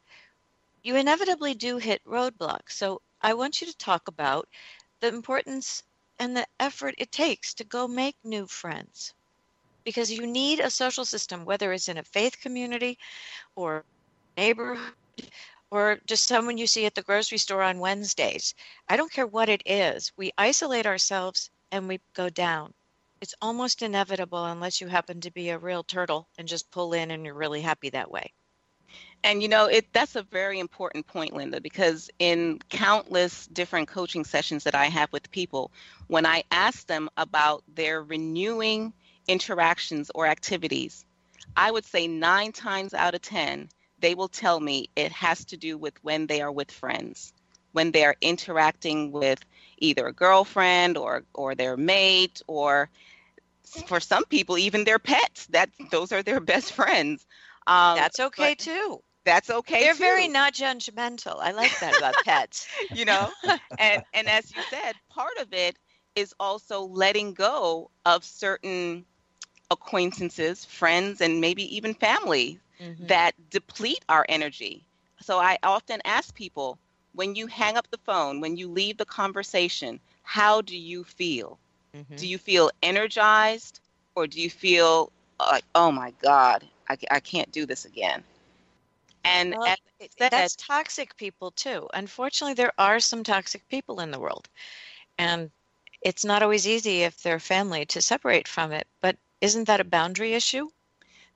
[0.84, 2.72] you inevitably do hit roadblocks.
[2.72, 4.50] So I want you to talk about
[5.00, 5.84] the importance
[6.20, 9.14] and the effort it takes to go make new friends
[9.86, 12.98] because you need a social system, whether it's in a faith community
[13.56, 13.86] or
[14.36, 14.94] neighborhood
[15.72, 18.54] or just someone you see at the grocery store on Wednesdays.
[18.90, 20.12] I don't care what it is.
[20.18, 22.74] We isolate ourselves and we go down.
[23.22, 27.12] It's almost inevitable unless you happen to be a real turtle and just pull in
[27.12, 28.32] and you're really happy that way.
[29.24, 34.24] And you know, it that's a very important point, Linda, because in countless different coaching
[34.24, 35.72] sessions that I have with people,
[36.08, 38.94] when I ask them about their renewing
[39.28, 41.06] interactions or activities,
[41.56, 43.70] I would say nine times out of 10,
[44.00, 47.34] they will tell me it has to do with when they are with friends,
[47.72, 49.40] when they are interacting with
[49.78, 52.90] either a girlfriend or, or their mate, or
[53.88, 55.48] for some people, even their pets.
[55.48, 57.26] That those are their best friends.
[57.68, 59.02] Um, that's okay too.
[59.26, 59.82] That's okay.
[59.82, 60.00] They're too.
[60.00, 61.38] very not judgmental.
[61.40, 62.68] I like that about pets.
[62.94, 63.32] you know,
[63.80, 65.78] and and as you said, part of it
[66.16, 69.06] is also letting go of certain
[69.72, 73.08] acquaintances, friends, and maybe even family mm-hmm.
[73.08, 74.84] that deplete our energy.
[75.22, 76.78] So I often ask people
[77.14, 81.58] when you hang up the phone, when you leave the conversation, how do you feel?
[81.96, 82.16] Mm-hmm.
[82.16, 83.80] Do you feel energized
[84.16, 88.24] or do you feel like, oh my God, I, I can't do this again?
[89.24, 89.76] And well,
[90.20, 91.90] that's toxic people too.
[91.94, 94.48] Unfortunately, there are some toxic people in the world.
[95.18, 95.50] And
[96.02, 98.86] it's not always easy if they're family to separate from it.
[99.02, 100.68] But isn't that a boundary issue?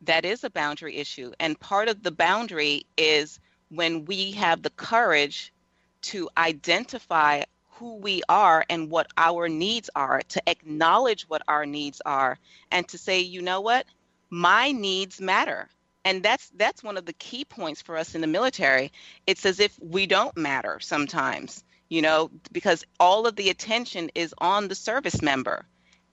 [0.01, 1.33] That is a boundary issue.
[1.39, 3.39] And part of the boundary is
[3.69, 5.53] when we have the courage
[6.01, 12.01] to identify who we are and what our needs are, to acknowledge what our needs
[12.05, 12.37] are,
[12.71, 13.85] and to say, you know what,
[14.29, 15.69] my needs matter.
[16.05, 18.91] And that's that's one of the key points for us in the military.
[19.27, 24.33] It's as if we don't matter sometimes, you know, because all of the attention is
[24.37, 25.65] on the service member.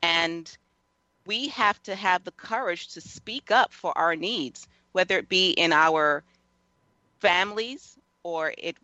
[0.02, 0.56] And
[1.26, 5.50] we have to have the courage to speak up for our needs, whether it be
[5.50, 6.24] in our
[7.20, 8.76] families or it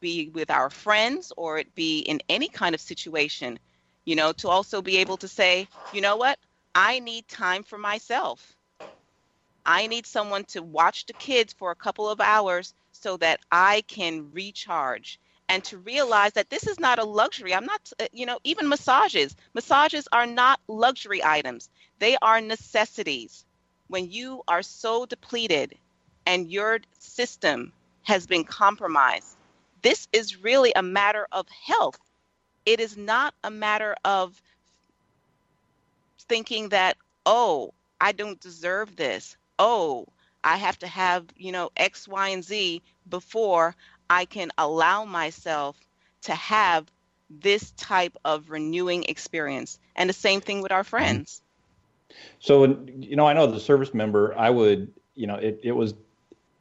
[0.00, 3.58] be with our friends or it be in any kind of situation,
[4.04, 6.38] you know, to also be able to say, you know what,
[6.74, 8.56] I need time for myself.
[9.64, 13.82] I need someone to watch the kids for a couple of hours so that I
[13.88, 15.18] can recharge
[15.48, 17.54] and to realize that this is not a luxury.
[17.54, 19.36] I'm not, uh, you know, even massages.
[19.54, 21.68] Massages are not luxury items,
[21.98, 23.44] they are necessities.
[23.88, 25.76] When you are so depleted
[26.26, 27.72] and your system
[28.02, 29.36] has been compromised,
[29.82, 31.98] this is really a matter of health.
[32.64, 34.40] It is not a matter of
[36.28, 39.36] thinking that, oh, I don't deserve this.
[39.58, 40.06] Oh,
[40.42, 43.74] I have to have, you know, X, Y, and Z before
[44.10, 45.76] I can allow myself
[46.22, 46.90] to have
[47.30, 49.78] this type of renewing experience.
[49.94, 50.90] And the same thing with our mm-hmm.
[50.90, 51.42] friends.
[52.38, 55.94] So, you know, I know the service member, I would, you know, it, it was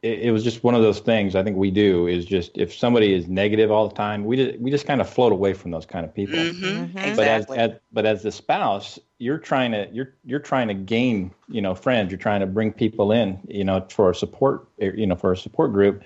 [0.06, 2.74] it, it, was just one of those things I think we do is just if
[2.74, 5.72] somebody is negative all the time, we just we just kind of float away from
[5.72, 6.38] those kind of people.
[6.38, 7.16] Mm-hmm, mm-hmm.
[7.16, 11.32] But as, as but as the spouse, you're trying to you're you're trying to gain
[11.50, 12.12] you know friends.
[12.12, 15.38] You're trying to bring people in you know for a support you know for a
[15.38, 16.04] support group.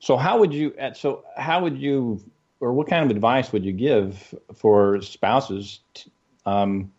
[0.00, 2.20] So how would you so how would you
[2.58, 5.80] or what kind of advice would you give for spouses?
[6.46, 6.92] um,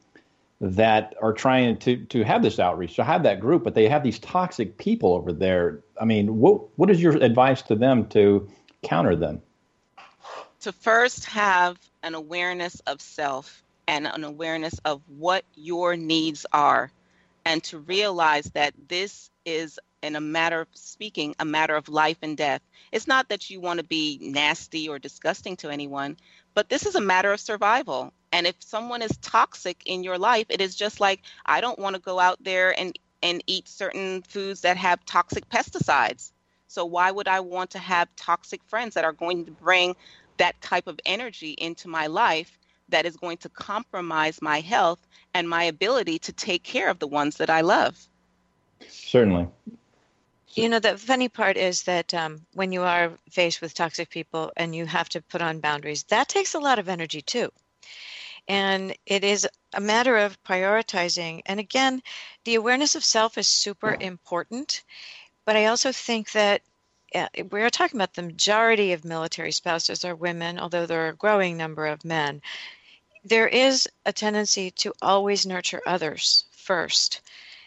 [0.59, 4.03] that are trying to to have this outreach, to have that group, but they have
[4.03, 5.81] these toxic people over there.
[5.99, 8.49] I mean, what what is your advice to them to
[8.83, 9.41] counter them?
[10.61, 16.91] To first have an awareness of self and an awareness of what your needs are,
[17.45, 22.17] and to realize that this is in a matter of speaking, a matter of life
[22.21, 22.61] and death.
[22.91, 26.17] It's not that you want to be nasty or disgusting to anyone,
[26.53, 28.13] but this is a matter of survival.
[28.37, 31.95] And if someone is toxic in your life, it is just like I don't want
[31.95, 36.33] to go out there and and eat certain foods that have toxic pesticides.
[36.67, 39.95] So why would I want to have toxic friends that are going to bring
[40.37, 42.59] that type of energy into my life
[42.89, 44.99] that is going to compromise my health
[45.33, 48.07] and my ability to take care of the ones that I love?
[48.87, 49.47] Certainly.
[50.53, 54.51] You know, the funny part is that um, when you are faced with toxic people
[54.55, 57.49] and you have to put on boundaries, that takes a lot of energy too.
[58.47, 61.41] And it is a matter of prioritizing.
[61.45, 62.01] And again,
[62.45, 64.83] the awareness of self is super important.
[65.45, 66.61] But I also think that
[67.15, 71.15] uh, we're talking about the majority of military spouses are women, although there are a
[71.15, 72.41] growing number of men.
[73.23, 77.21] There is a tendency to always nurture others first.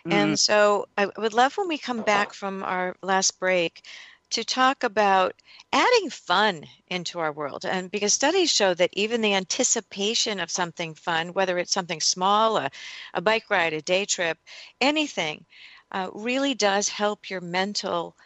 [0.07, 0.13] Mm.
[0.13, 3.83] And so I would love when we come back from our last break
[4.31, 5.35] to talk about
[5.73, 7.65] adding fun into our world.
[7.65, 12.57] And because studies show that even the anticipation of something fun, whether it's something small,
[12.57, 12.71] a,
[13.15, 14.39] a bike ride, a day trip,
[14.81, 15.45] anything,
[15.93, 18.17] uh, really does help your mental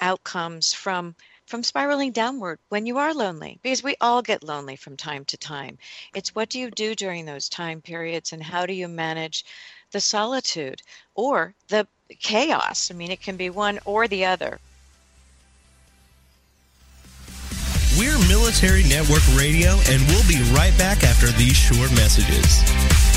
[0.00, 1.14] outcomes from
[1.46, 5.36] from spiraling downward when you are lonely because we all get lonely from time to
[5.36, 5.76] time.
[6.14, 9.44] It's what do you do during those time periods and how do you manage
[9.92, 10.80] the solitude
[11.14, 11.86] or the
[12.18, 12.90] chaos?
[12.90, 14.58] I mean it can be one or the other
[17.96, 23.13] We're Military Network Radio, and we'll be right back after these short messages.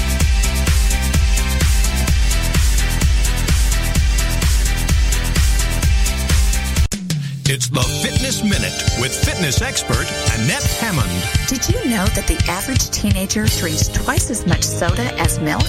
[7.49, 11.09] It's the Fitness Minute with fitness expert Annette Hammond.
[11.47, 15.63] Did you know that the average teenager drinks twice as much soda as milk?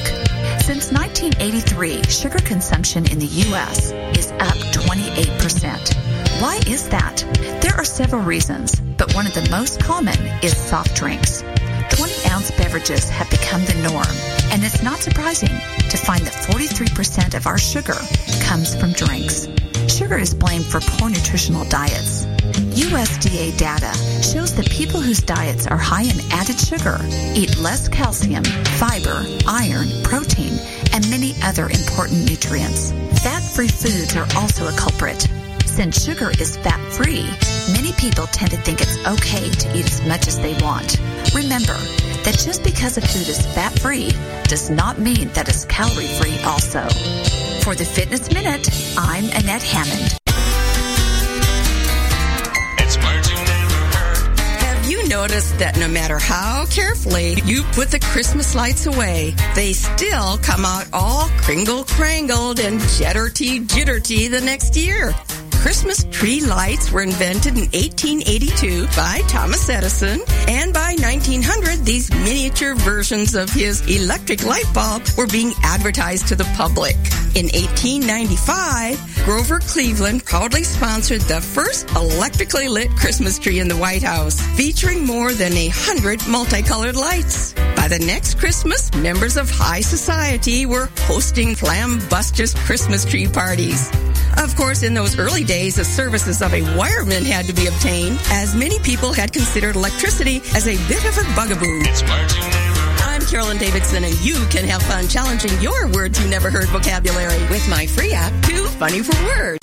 [0.59, 3.93] Since 1983, sugar consumption in the U.S.
[4.19, 6.43] is up 28%.
[6.43, 7.19] Why is that?
[7.63, 11.45] There are several reasons, but one of the most common is soft drinks.
[11.91, 14.17] 20 ounce beverages have become the norm,
[14.53, 17.97] and it's not surprising to find that 43% of our sugar
[18.43, 19.49] comes from drinks.
[19.89, 22.27] Sugar is blamed for poor nutritional diets.
[22.79, 26.99] USDA data shows that people whose diets are high in added sugar
[27.35, 28.45] eat less calcium,
[28.79, 30.59] fiber, iron, protein,
[30.93, 32.93] and many other important nutrients.
[33.23, 35.29] Fat-free foods are also a culprit.
[35.65, 37.29] Since sugar is fat free,
[37.73, 40.99] many people tend to think it's okay to eat as much as they want.
[41.35, 41.77] Remember
[42.25, 44.11] that just because a food is fat free
[44.45, 46.89] does not mean that it's calorie free also.
[47.63, 50.19] For the Fitness Minute, I'm Annette Hammond.
[54.61, 59.75] Have you noticed that no matter how carefully you put the Christmas lights away, they
[59.75, 65.15] still come out all kringle crangled and jitterty jitterty the next year?
[65.61, 72.77] Christmas tree lights were invented in 1882 by Thomas Edison, and by 1900, these miniature
[72.77, 76.95] versions of his electric light bulb were being advertised to the public.
[77.35, 84.03] In 1895, Grover Cleveland proudly sponsored the first electrically lit Christmas tree in the White
[84.03, 87.53] House, featuring more than a hundred multicolored lights.
[87.77, 93.91] By the next Christmas, members of high society were hosting flambustious Christmas tree parties.
[94.37, 98.21] Of course, in those early days, the services of a wireman had to be obtained,
[98.31, 101.83] as many people had considered electricity as a bit of a bugaboo.
[103.03, 107.41] I'm Carolyn Davidson, and you can have fun challenging your words you never heard vocabulary
[107.49, 109.59] with my free app, Too Funny for Words.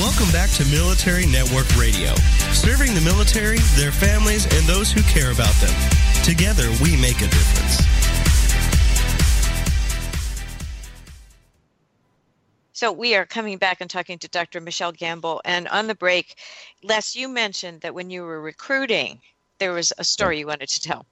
[0.00, 2.14] Welcome back to Military Network Radio,
[2.56, 5.74] serving the military, their families, and those who care about them.
[6.24, 7.99] Together, we make a difference.
[12.80, 14.58] So we are coming back and talking to Dr.
[14.58, 15.42] Michelle Gamble.
[15.44, 16.36] And on the break,
[16.82, 19.20] Les, you mentioned that when you were recruiting,
[19.58, 21.04] there was a story you wanted to tell.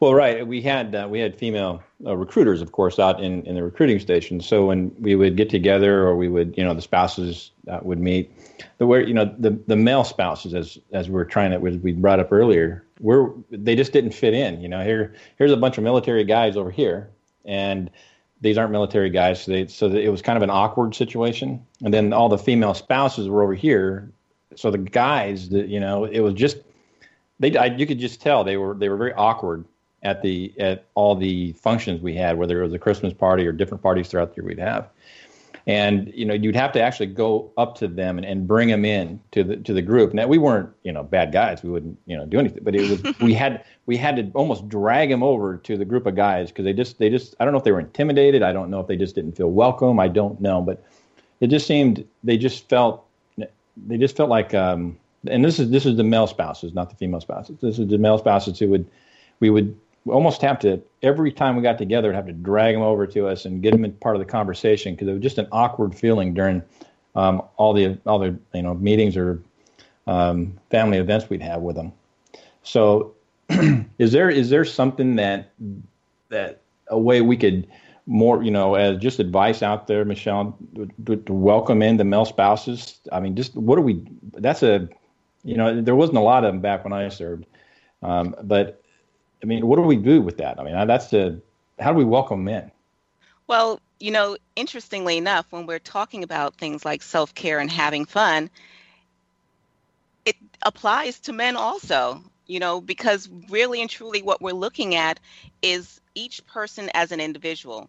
[0.00, 0.46] Well, right.
[0.46, 4.00] We had uh, we had female uh, recruiters, of course, out in, in the recruiting
[4.00, 4.40] station.
[4.40, 8.00] So when we would get together, or we would, you know, the spouses uh, would
[8.00, 8.32] meet.
[8.78, 11.76] The where you know the the male spouses, as as we were trying to, as
[11.76, 14.62] we brought up earlier, we're they just didn't fit in.
[14.62, 17.10] You know, here here's a bunch of military guys over here,
[17.44, 17.90] and
[18.40, 19.42] these aren't military guys.
[19.42, 21.64] So, they, so it was kind of an awkward situation.
[21.84, 24.10] And then all the female spouses were over here.
[24.56, 26.58] So the guys, that you know, it was just
[27.38, 27.56] they.
[27.56, 29.64] I, you could just tell they were they were very awkward
[30.02, 33.52] at the at all the functions we had, whether it was a Christmas party or
[33.52, 34.88] different parties throughout the year we'd have.
[35.70, 38.84] And you know, you'd have to actually go up to them and, and bring them
[38.84, 40.12] in to the to the group.
[40.12, 41.62] Now we weren't you know bad guys.
[41.62, 44.68] We wouldn't you know do anything, but it was we had we had to almost
[44.68, 47.52] drag them over to the group of guys because they just they just I don't
[47.52, 48.42] know if they were intimidated.
[48.42, 50.00] I don't know if they just didn't feel welcome.
[50.00, 50.84] I don't know, but
[51.38, 53.06] it just seemed they just felt
[53.36, 54.98] they just felt like um,
[55.28, 57.58] and this is this is the male spouses, not the female spouses.
[57.60, 58.90] This is the male spouses who would
[59.38, 63.06] we would almost have to every time we got together have to drag them over
[63.06, 65.46] to us and get them in part of the conversation because it was just an
[65.52, 66.62] awkward feeling during
[67.14, 69.42] um, all the all the you know meetings or
[70.06, 71.92] um, family events we'd have with them.
[72.62, 73.14] So,
[73.98, 75.52] is there is there something that
[76.28, 77.66] that a way we could
[78.06, 80.56] more you know as just advice out there, Michelle,
[81.06, 82.98] to, to welcome in the male spouses?
[83.12, 84.02] I mean, just what do we?
[84.34, 84.88] That's a
[85.44, 87.46] you know there wasn't a lot of them back when I served,
[88.02, 88.79] um, but
[89.42, 90.60] I mean, what do we do with that?
[90.60, 91.40] I mean, that's the
[91.78, 92.70] how do we welcome them in?
[93.46, 98.04] Well, you know, interestingly enough, when we're talking about things like self care and having
[98.04, 98.50] fun,
[100.24, 105.18] it applies to men also, you know, because really and truly what we're looking at
[105.62, 107.88] is each person as an individual.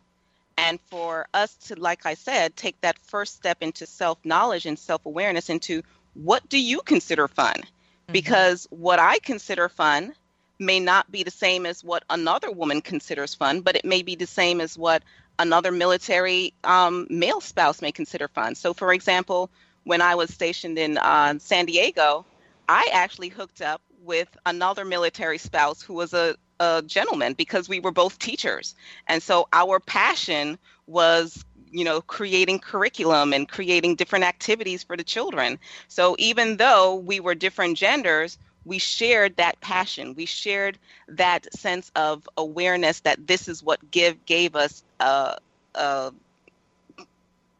[0.57, 4.77] And for us to, like I said, take that first step into self knowledge and
[4.77, 5.81] self awareness into
[6.13, 7.55] what do you consider fun?
[7.55, 8.13] Mm-hmm.
[8.13, 10.13] Because what I consider fun
[10.61, 14.15] may not be the same as what another woman considers fun, but it may be
[14.15, 15.03] the same as what
[15.39, 18.55] another military um, male spouse may consider fun.
[18.55, 19.49] So, for example,
[19.83, 22.25] when I was stationed in uh, San Diego,
[22.69, 27.79] I actually hooked up with another military spouse who was a, a gentleman because we
[27.79, 28.75] were both teachers.
[29.07, 30.57] And so our passion
[30.87, 35.57] was you know creating curriculum and creating different activities for the children
[35.87, 41.91] so even though we were different genders we shared that passion we shared that sense
[41.95, 45.35] of awareness that this is what give gave us uh,
[45.75, 46.11] uh,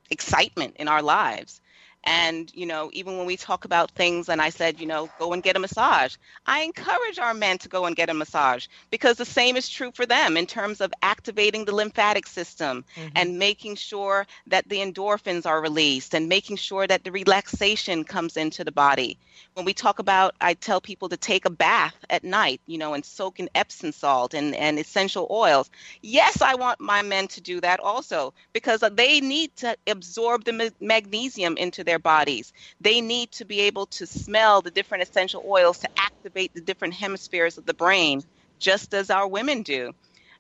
[0.10, 1.62] excitement in our lives
[2.04, 5.34] and, you know, even when we talk about things and I said, you know, go
[5.34, 6.16] and get a massage,
[6.48, 9.92] I encourage our men to go and get a massage because the same is true
[9.92, 13.10] for them in terms of activating the lymphatic system mm-hmm.
[13.16, 18.36] and making sure that the endorphins are released and making sure that the relaxation comes
[18.36, 19.18] into the body.
[19.54, 22.94] When we talk about, I tell people to take a bath at night, you know,
[22.94, 25.70] and soak in Epsom salt and, and essential oils.
[26.02, 30.54] Yes, I want my men to do that also because they need to absorb the
[30.54, 32.54] ma- magnesium into their their bodies.
[32.80, 36.94] They need to be able to smell the different essential oils to activate the different
[36.94, 38.22] hemispheres of the brain,
[38.62, 39.92] just as our women do.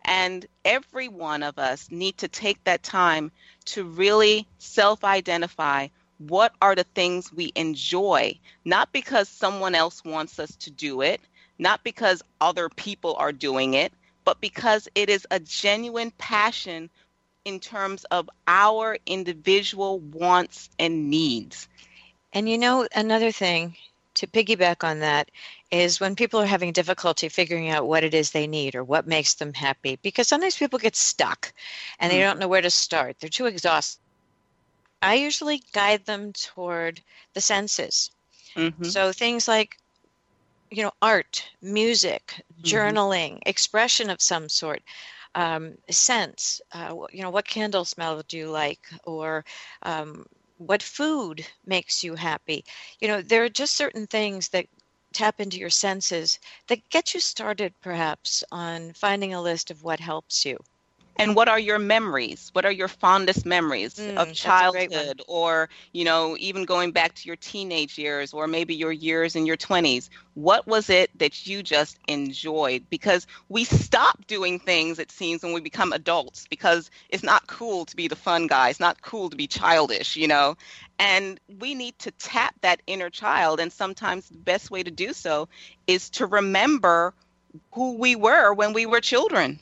[0.05, 3.31] And every one of us need to take that time
[3.65, 5.89] to really self identify
[6.29, 11.21] what are the things we enjoy, not because someone else wants us to do it,
[11.59, 13.93] not because other people are doing it,
[14.23, 16.89] but because it is a genuine passion
[17.45, 21.67] in terms of our individual wants and needs.
[22.33, 23.75] And you know, another thing
[24.15, 25.31] to piggyback on that
[25.71, 29.07] is when people are having difficulty figuring out what it is they need or what
[29.07, 31.53] makes them happy, because sometimes people get stuck
[31.99, 32.29] and they mm-hmm.
[32.29, 33.17] don't know where to start.
[33.19, 34.01] They're too exhausted.
[35.01, 37.01] I usually guide them toward
[37.33, 38.11] the senses.
[38.55, 38.85] Mm-hmm.
[38.85, 39.77] So things like
[40.69, 42.63] you know art music mm-hmm.
[42.63, 44.81] journaling expression of some sort
[45.35, 46.61] um, scents.
[46.71, 49.45] Uh, you know, what candle smell do you like, or
[49.83, 50.25] um,
[50.57, 52.65] what food makes you happy?
[52.99, 54.67] You know, there are just certain things that
[55.13, 59.99] tap into your senses that get you started, perhaps, on finding a list of what
[59.99, 60.57] helps you.
[61.17, 62.49] And what are your memories?
[62.53, 65.11] What are your fondest memories Mm, of that's a great one.
[65.11, 69.35] childhood or you know even going back to your teenage years or maybe your years
[69.35, 72.85] in your 20s what was it that you just enjoyed?
[72.89, 77.85] Because we stop doing things it seems when we become adults because it's not cool
[77.85, 78.69] to be the fun guy.
[78.69, 80.55] It's not cool to be childish you know?
[80.99, 83.59] And we need to tap that inner child.
[83.59, 85.47] And sometimes the best way to do so
[85.87, 87.13] is to remember
[87.73, 89.59] who we were when we were children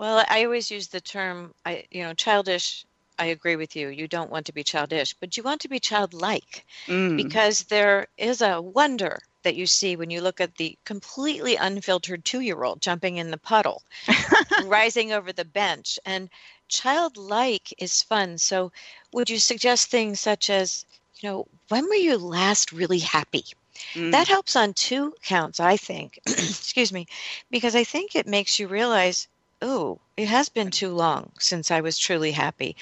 [0.00, 2.86] Well, I always use the term, I, you know, childish.
[3.18, 3.88] I agree with you.
[3.88, 7.18] You don't want to be childish, but you want to be childlike Mm.
[7.18, 12.24] because there is a wonder that you see when you look at the completely unfiltered
[12.24, 13.82] two year old jumping in the puddle,
[14.64, 15.98] rising over the bench.
[16.06, 16.30] And
[16.68, 18.38] childlike is fun.
[18.38, 18.72] So,
[19.12, 20.86] would you suggest things such as,
[21.20, 23.44] you know, when were you last really happy?
[23.92, 24.12] Mm.
[24.12, 26.18] That helps on two counts, I think.
[26.26, 27.06] Excuse me,
[27.50, 29.28] because I think it makes you realize,
[29.62, 32.76] oh, it has been too long since I was truly happy.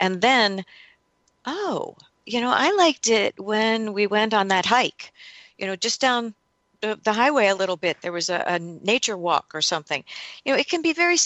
[0.00, 0.64] And then,
[1.46, 5.12] oh, you know, I liked it when we went on that hike,
[5.58, 6.34] you know, just down
[6.80, 8.00] the, the highway a little bit.
[8.00, 10.04] There was a, a nature walk or something.
[10.44, 11.16] You know, it can be very,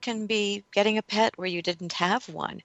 [0.00, 2.62] can be getting a pet where you didn't have one.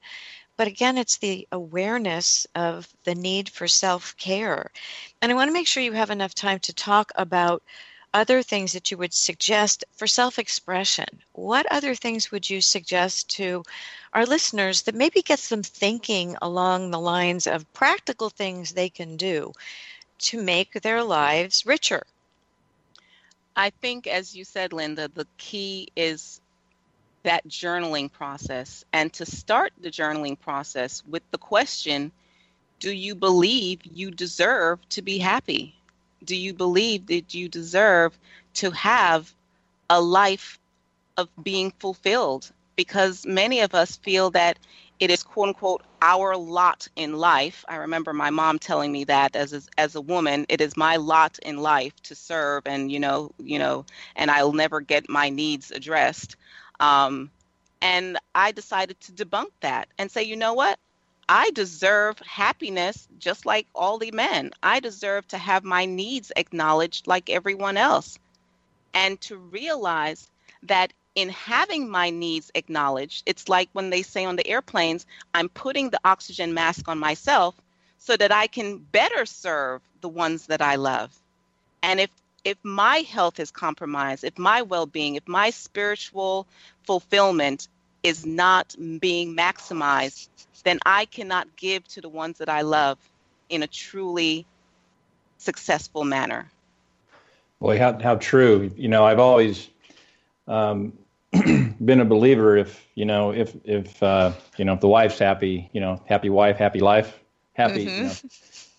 [0.57, 4.71] But again, it's the awareness of the need for self care.
[5.21, 7.63] And I want to make sure you have enough time to talk about
[8.13, 11.07] other things that you would suggest for self expression.
[11.33, 13.63] What other things would you suggest to
[14.13, 19.17] our listeners that maybe gets them thinking along the lines of practical things they can
[19.17, 19.53] do
[20.19, 22.03] to make their lives richer?
[23.55, 26.41] I think, as you said, Linda, the key is
[27.23, 28.83] that journaling process.
[28.93, 32.11] And to start the journaling process with the question
[32.79, 35.78] Do you believe you deserve to be happy?
[36.23, 38.17] Do you believe that you deserve
[38.55, 39.33] to have
[39.89, 40.59] a life
[41.17, 42.51] of being fulfilled?
[42.75, 44.57] Because many of us feel that
[44.99, 47.63] it is quote unquote our lot in life.
[47.67, 50.97] I remember my mom telling me that as a, as a woman, it is my
[50.97, 55.29] lot in life to serve and you know, you know, and I'll never get my
[55.29, 56.35] needs addressed.
[56.79, 57.31] Um,
[57.81, 60.79] and I decided to debunk that and say, you know what?
[61.31, 64.49] I deserve happiness just like all the men.
[64.63, 68.17] I deserve to have my needs acknowledged like everyone else.
[68.95, 70.27] And to realize
[70.63, 75.49] that in having my needs acknowledged, it's like when they say on the airplanes, I'm
[75.49, 77.53] putting the oxygen mask on myself
[77.99, 81.15] so that I can better serve the ones that I love.
[81.83, 82.09] And if
[82.43, 86.47] if my health is compromised, if my well-being, if my spiritual
[86.85, 87.67] fulfillment
[88.03, 90.29] is not being maximized,
[90.63, 92.97] then I cannot give to the ones that I love
[93.49, 94.45] in a truly
[95.37, 96.51] successful manner.
[97.59, 98.71] Boy, how how true.
[98.75, 99.69] You know, I've always
[100.47, 100.93] um,
[101.31, 102.57] been a believer.
[102.57, 106.29] If you know, if if uh, you know, if the wife's happy, you know, happy
[106.29, 107.19] wife, happy life,
[107.53, 107.93] happy.
[107.95, 108.17] You know,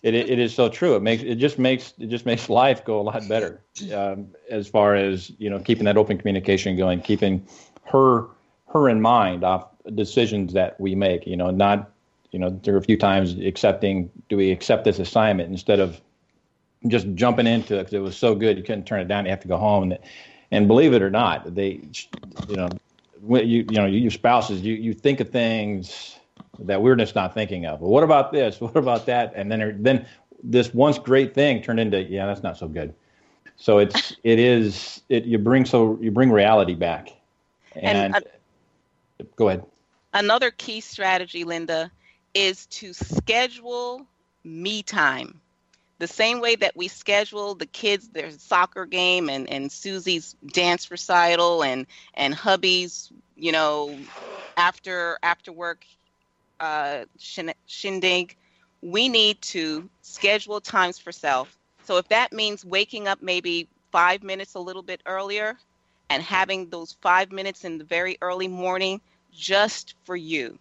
[0.03, 0.95] it it is so true.
[0.95, 3.61] It makes it just makes it just makes life go a lot better.
[3.93, 7.45] Um, as far as you know, keeping that open communication going, keeping
[7.85, 8.27] her
[8.73, 11.25] her in mind off decisions that we make.
[11.27, 11.91] You know, not
[12.31, 14.09] you know, there are a few times accepting.
[14.29, 15.99] Do we accept this assignment instead of
[16.87, 19.25] just jumping into it because it was so good you couldn't turn it down.
[19.25, 19.99] You have to go home and
[20.51, 21.81] and believe it or not, they
[22.47, 22.69] you know
[23.21, 26.19] when you you know your spouses you you think of things
[26.59, 27.81] that we're just not thinking of.
[27.81, 28.59] Well, what about this?
[28.61, 29.33] What about that?
[29.35, 30.05] And then then
[30.43, 32.93] this once great thing turned into yeah that's not so good.
[33.55, 37.09] So it's it is it you bring so you bring reality back.
[37.75, 38.19] And, And, uh,
[39.35, 39.65] go ahead.
[40.13, 41.91] Another key strategy, Linda,
[42.33, 44.05] is to schedule
[44.43, 45.41] me time.
[45.99, 50.89] The same way that we schedule the kids their soccer game and, and Susie's dance
[50.89, 53.97] recital and and hubby's, you know,
[54.57, 55.85] after after work
[56.59, 57.05] uh,
[57.67, 58.35] shindig,
[58.81, 61.55] we need to schedule times for self.
[61.83, 65.57] So if that means waking up maybe five minutes a little bit earlier
[66.09, 69.01] and having those five minutes in the very early morning
[69.33, 70.57] just for you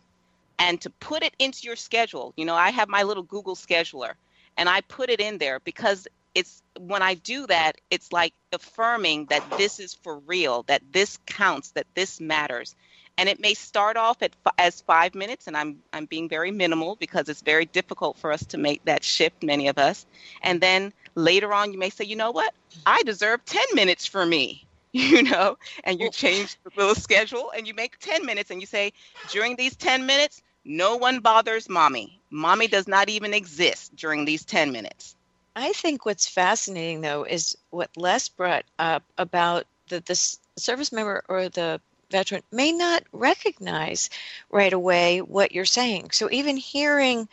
[0.59, 2.33] and to put it into your schedule.
[2.37, 4.13] You know, I have my little Google scheduler
[4.57, 9.27] and I put it in there because it's when I do that, it's like affirming
[9.27, 12.75] that this is for real, that this counts, that this matters.
[13.19, 16.97] And it may start off at as five minutes, and I'm I'm being very minimal
[16.97, 20.07] because it's very difficult for us to make that shift, many of us.
[20.43, 22.55] And then later on, you may say, you know what,
[22.87, 27.67] I deserve ten minutes for me, you know, and you change the little schedule and
[27.67, 28.93] you make ten minutes, and you say,
[29.31, 32.21] during these ten minutes, no one bothers mommy.
[32.31, 35.17] Mommy does not even exist during these ten minutes.
[35.55, 41.25] I think what's fascinating though is what Les brought up about that the service member
[41.29, 41.81] or the
[42.11, 44.11] veteran may not recognize
[44.51, 46.11] right away what you're saying.
[46.11, 47.29] So even hearing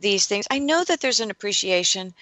[0.00, 2.14] these things, I know that there's an appreciation.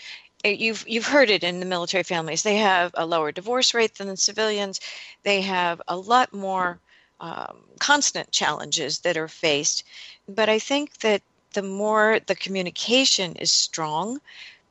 [0.44, 2.42] You've you've heard it in the military families.
[2.42, 4.80] They have a lower divorce rate than the civilians.
[5.24, 6.78] They have a lot more
[7.20, 9.84] um, constant challenges that are faced.
[10.28, 11.22] But I think that
[11.54, 14.20] the more the communication is strong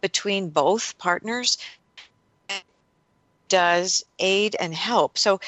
[0.02, 1.58] between both partners,
[3.48, 5.18] does aid and help.
[5.18, 5.40] So,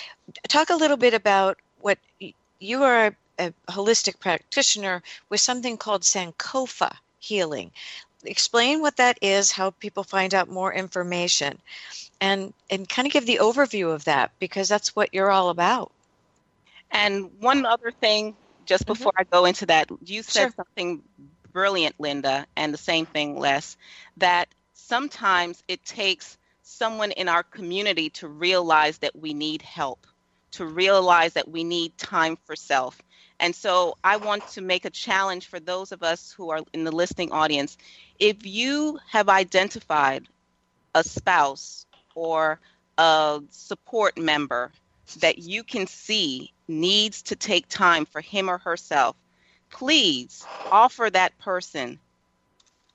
[0.47, 1.99] talk a little bit about what
[2.59, 7.71] you are a, a holistic practitioner with something called Sankofa healing.
[8.23, 11.59] Explain what that is, how people find out more information,
[12.19, 15.91] and and kind of give the overview of that because that's what you're all about.
[16.91, 18.93] And one other thing, just mm-hmm.
[18.93, 19.13] before.
[19.17, 20.53] I go into that, you said sure.
[20.55, 21.03] something
[21.51, 23.77] brilliant, Linda, and the same thing, Les,
[24.17, 30.05] that sometimes it takes someone in our community to realize that we need help,
[30.51, 33.01] to realize that we need time for self.
[33.39, 36.83] And so I want to make a challenge for those of us who are in
[36.83, 37.77] the listening audience.
[38.19, 40.27] If you have identified
[40.95, 41.85] a spouse
[42.15, 42.59] or
[42.97, 44.71] a support member
[45.19, 49.15] that you can see needs to take time for him or herself,
[49.69, 51.99] please offer that person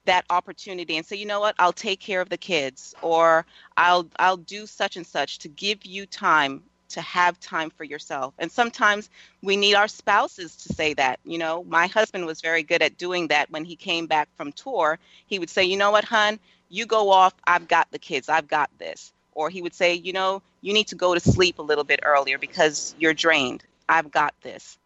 [0.04, 4.08] that opportunity and say you know what i'll take care of the kids or i'll
[4.18, 6.62] i'll do such and such to give you time
[6.92, 8.34] to have time for yourself.
[8.38, 9.10] And sometimes
[9.42, 11.64] we need our spouses to say that you know.
[11.64, 13.50] My husband was very good at doing that.
[13.50, 16.38] When he came back from tour he would say you know what hun
[16.68, 17.34] you go off.
[17.46, 18.28] I've got the kids.
[18.28, 19.12] I've got this.
[19.32, 22.00] Or he would say you know you need to go to sleep a little bit
[22.04, 23.64] earlier because you're drained.
[23.88, 24.78] I've got this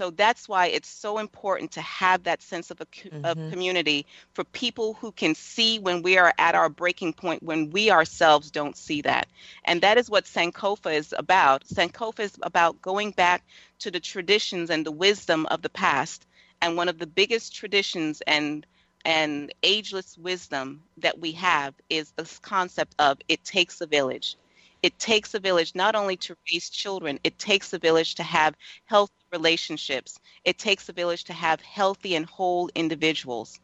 [0.00, 3.22] so that's why it's so important to have that sense of a mm-hmm.
[3.22, 7.68] of community for people who can see when we are at our breaking point when
[7.68, 9.28] we ourselves don't see that.
[9.62, 11.64] And that is what Sankofa is about.
[11.66, 13.44] Sankofa is about going back
[13.80, 16.26] to the traditions and the wisdom of the past.
[16.62, 18.66] And one of the biggest traditions and
[19.04, 24.38] and ageless wisdom that we have is this concept of it takes a village.
[24.82, 28.54] It takes a village not only to raise children, it takes a village to have
[28.86, 30.18] healthy relationships.
[30.44, 33.60] It takes a village to have healthy and whole individuals.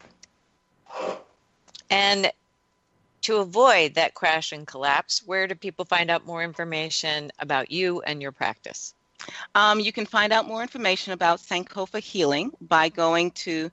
[1.90, 2.30] And
[3.22, 8.00] to avoid that crash and collapse, where do people find out more information about you
[8.02, 8.94] and your practice?
[9.54, 13.70] Um, you can find out more information about Sankofa Healing by going to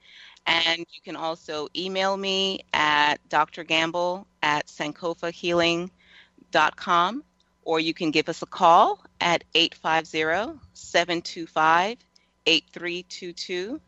[0.48, 7.24] and you can also email me at drgamble at sankofahealing.com,
[7.64, 11.98] or you can give us a call at 850 725
[12.46, 13.82] 8322.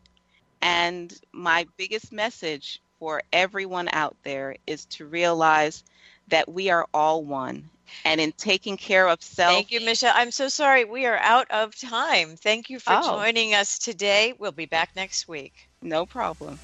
[0.60, 5.82] And my biggest message for everyone out there is to realize
[6.28, 7.70] that we are all one.
[8.04, 9.52] And in taking care of self.
[9.52, 10.12] Thank you, Michelle.
[10.14, 10.84] I'm so sorry.
[10.84, 12.36] We are out of time.
[12.36, 13.16] Thank you for oh.
[13.16, 14.32] joining us today.
[14.38, 15.69] We'll be back next week.
[15.82, 16.58] No problem.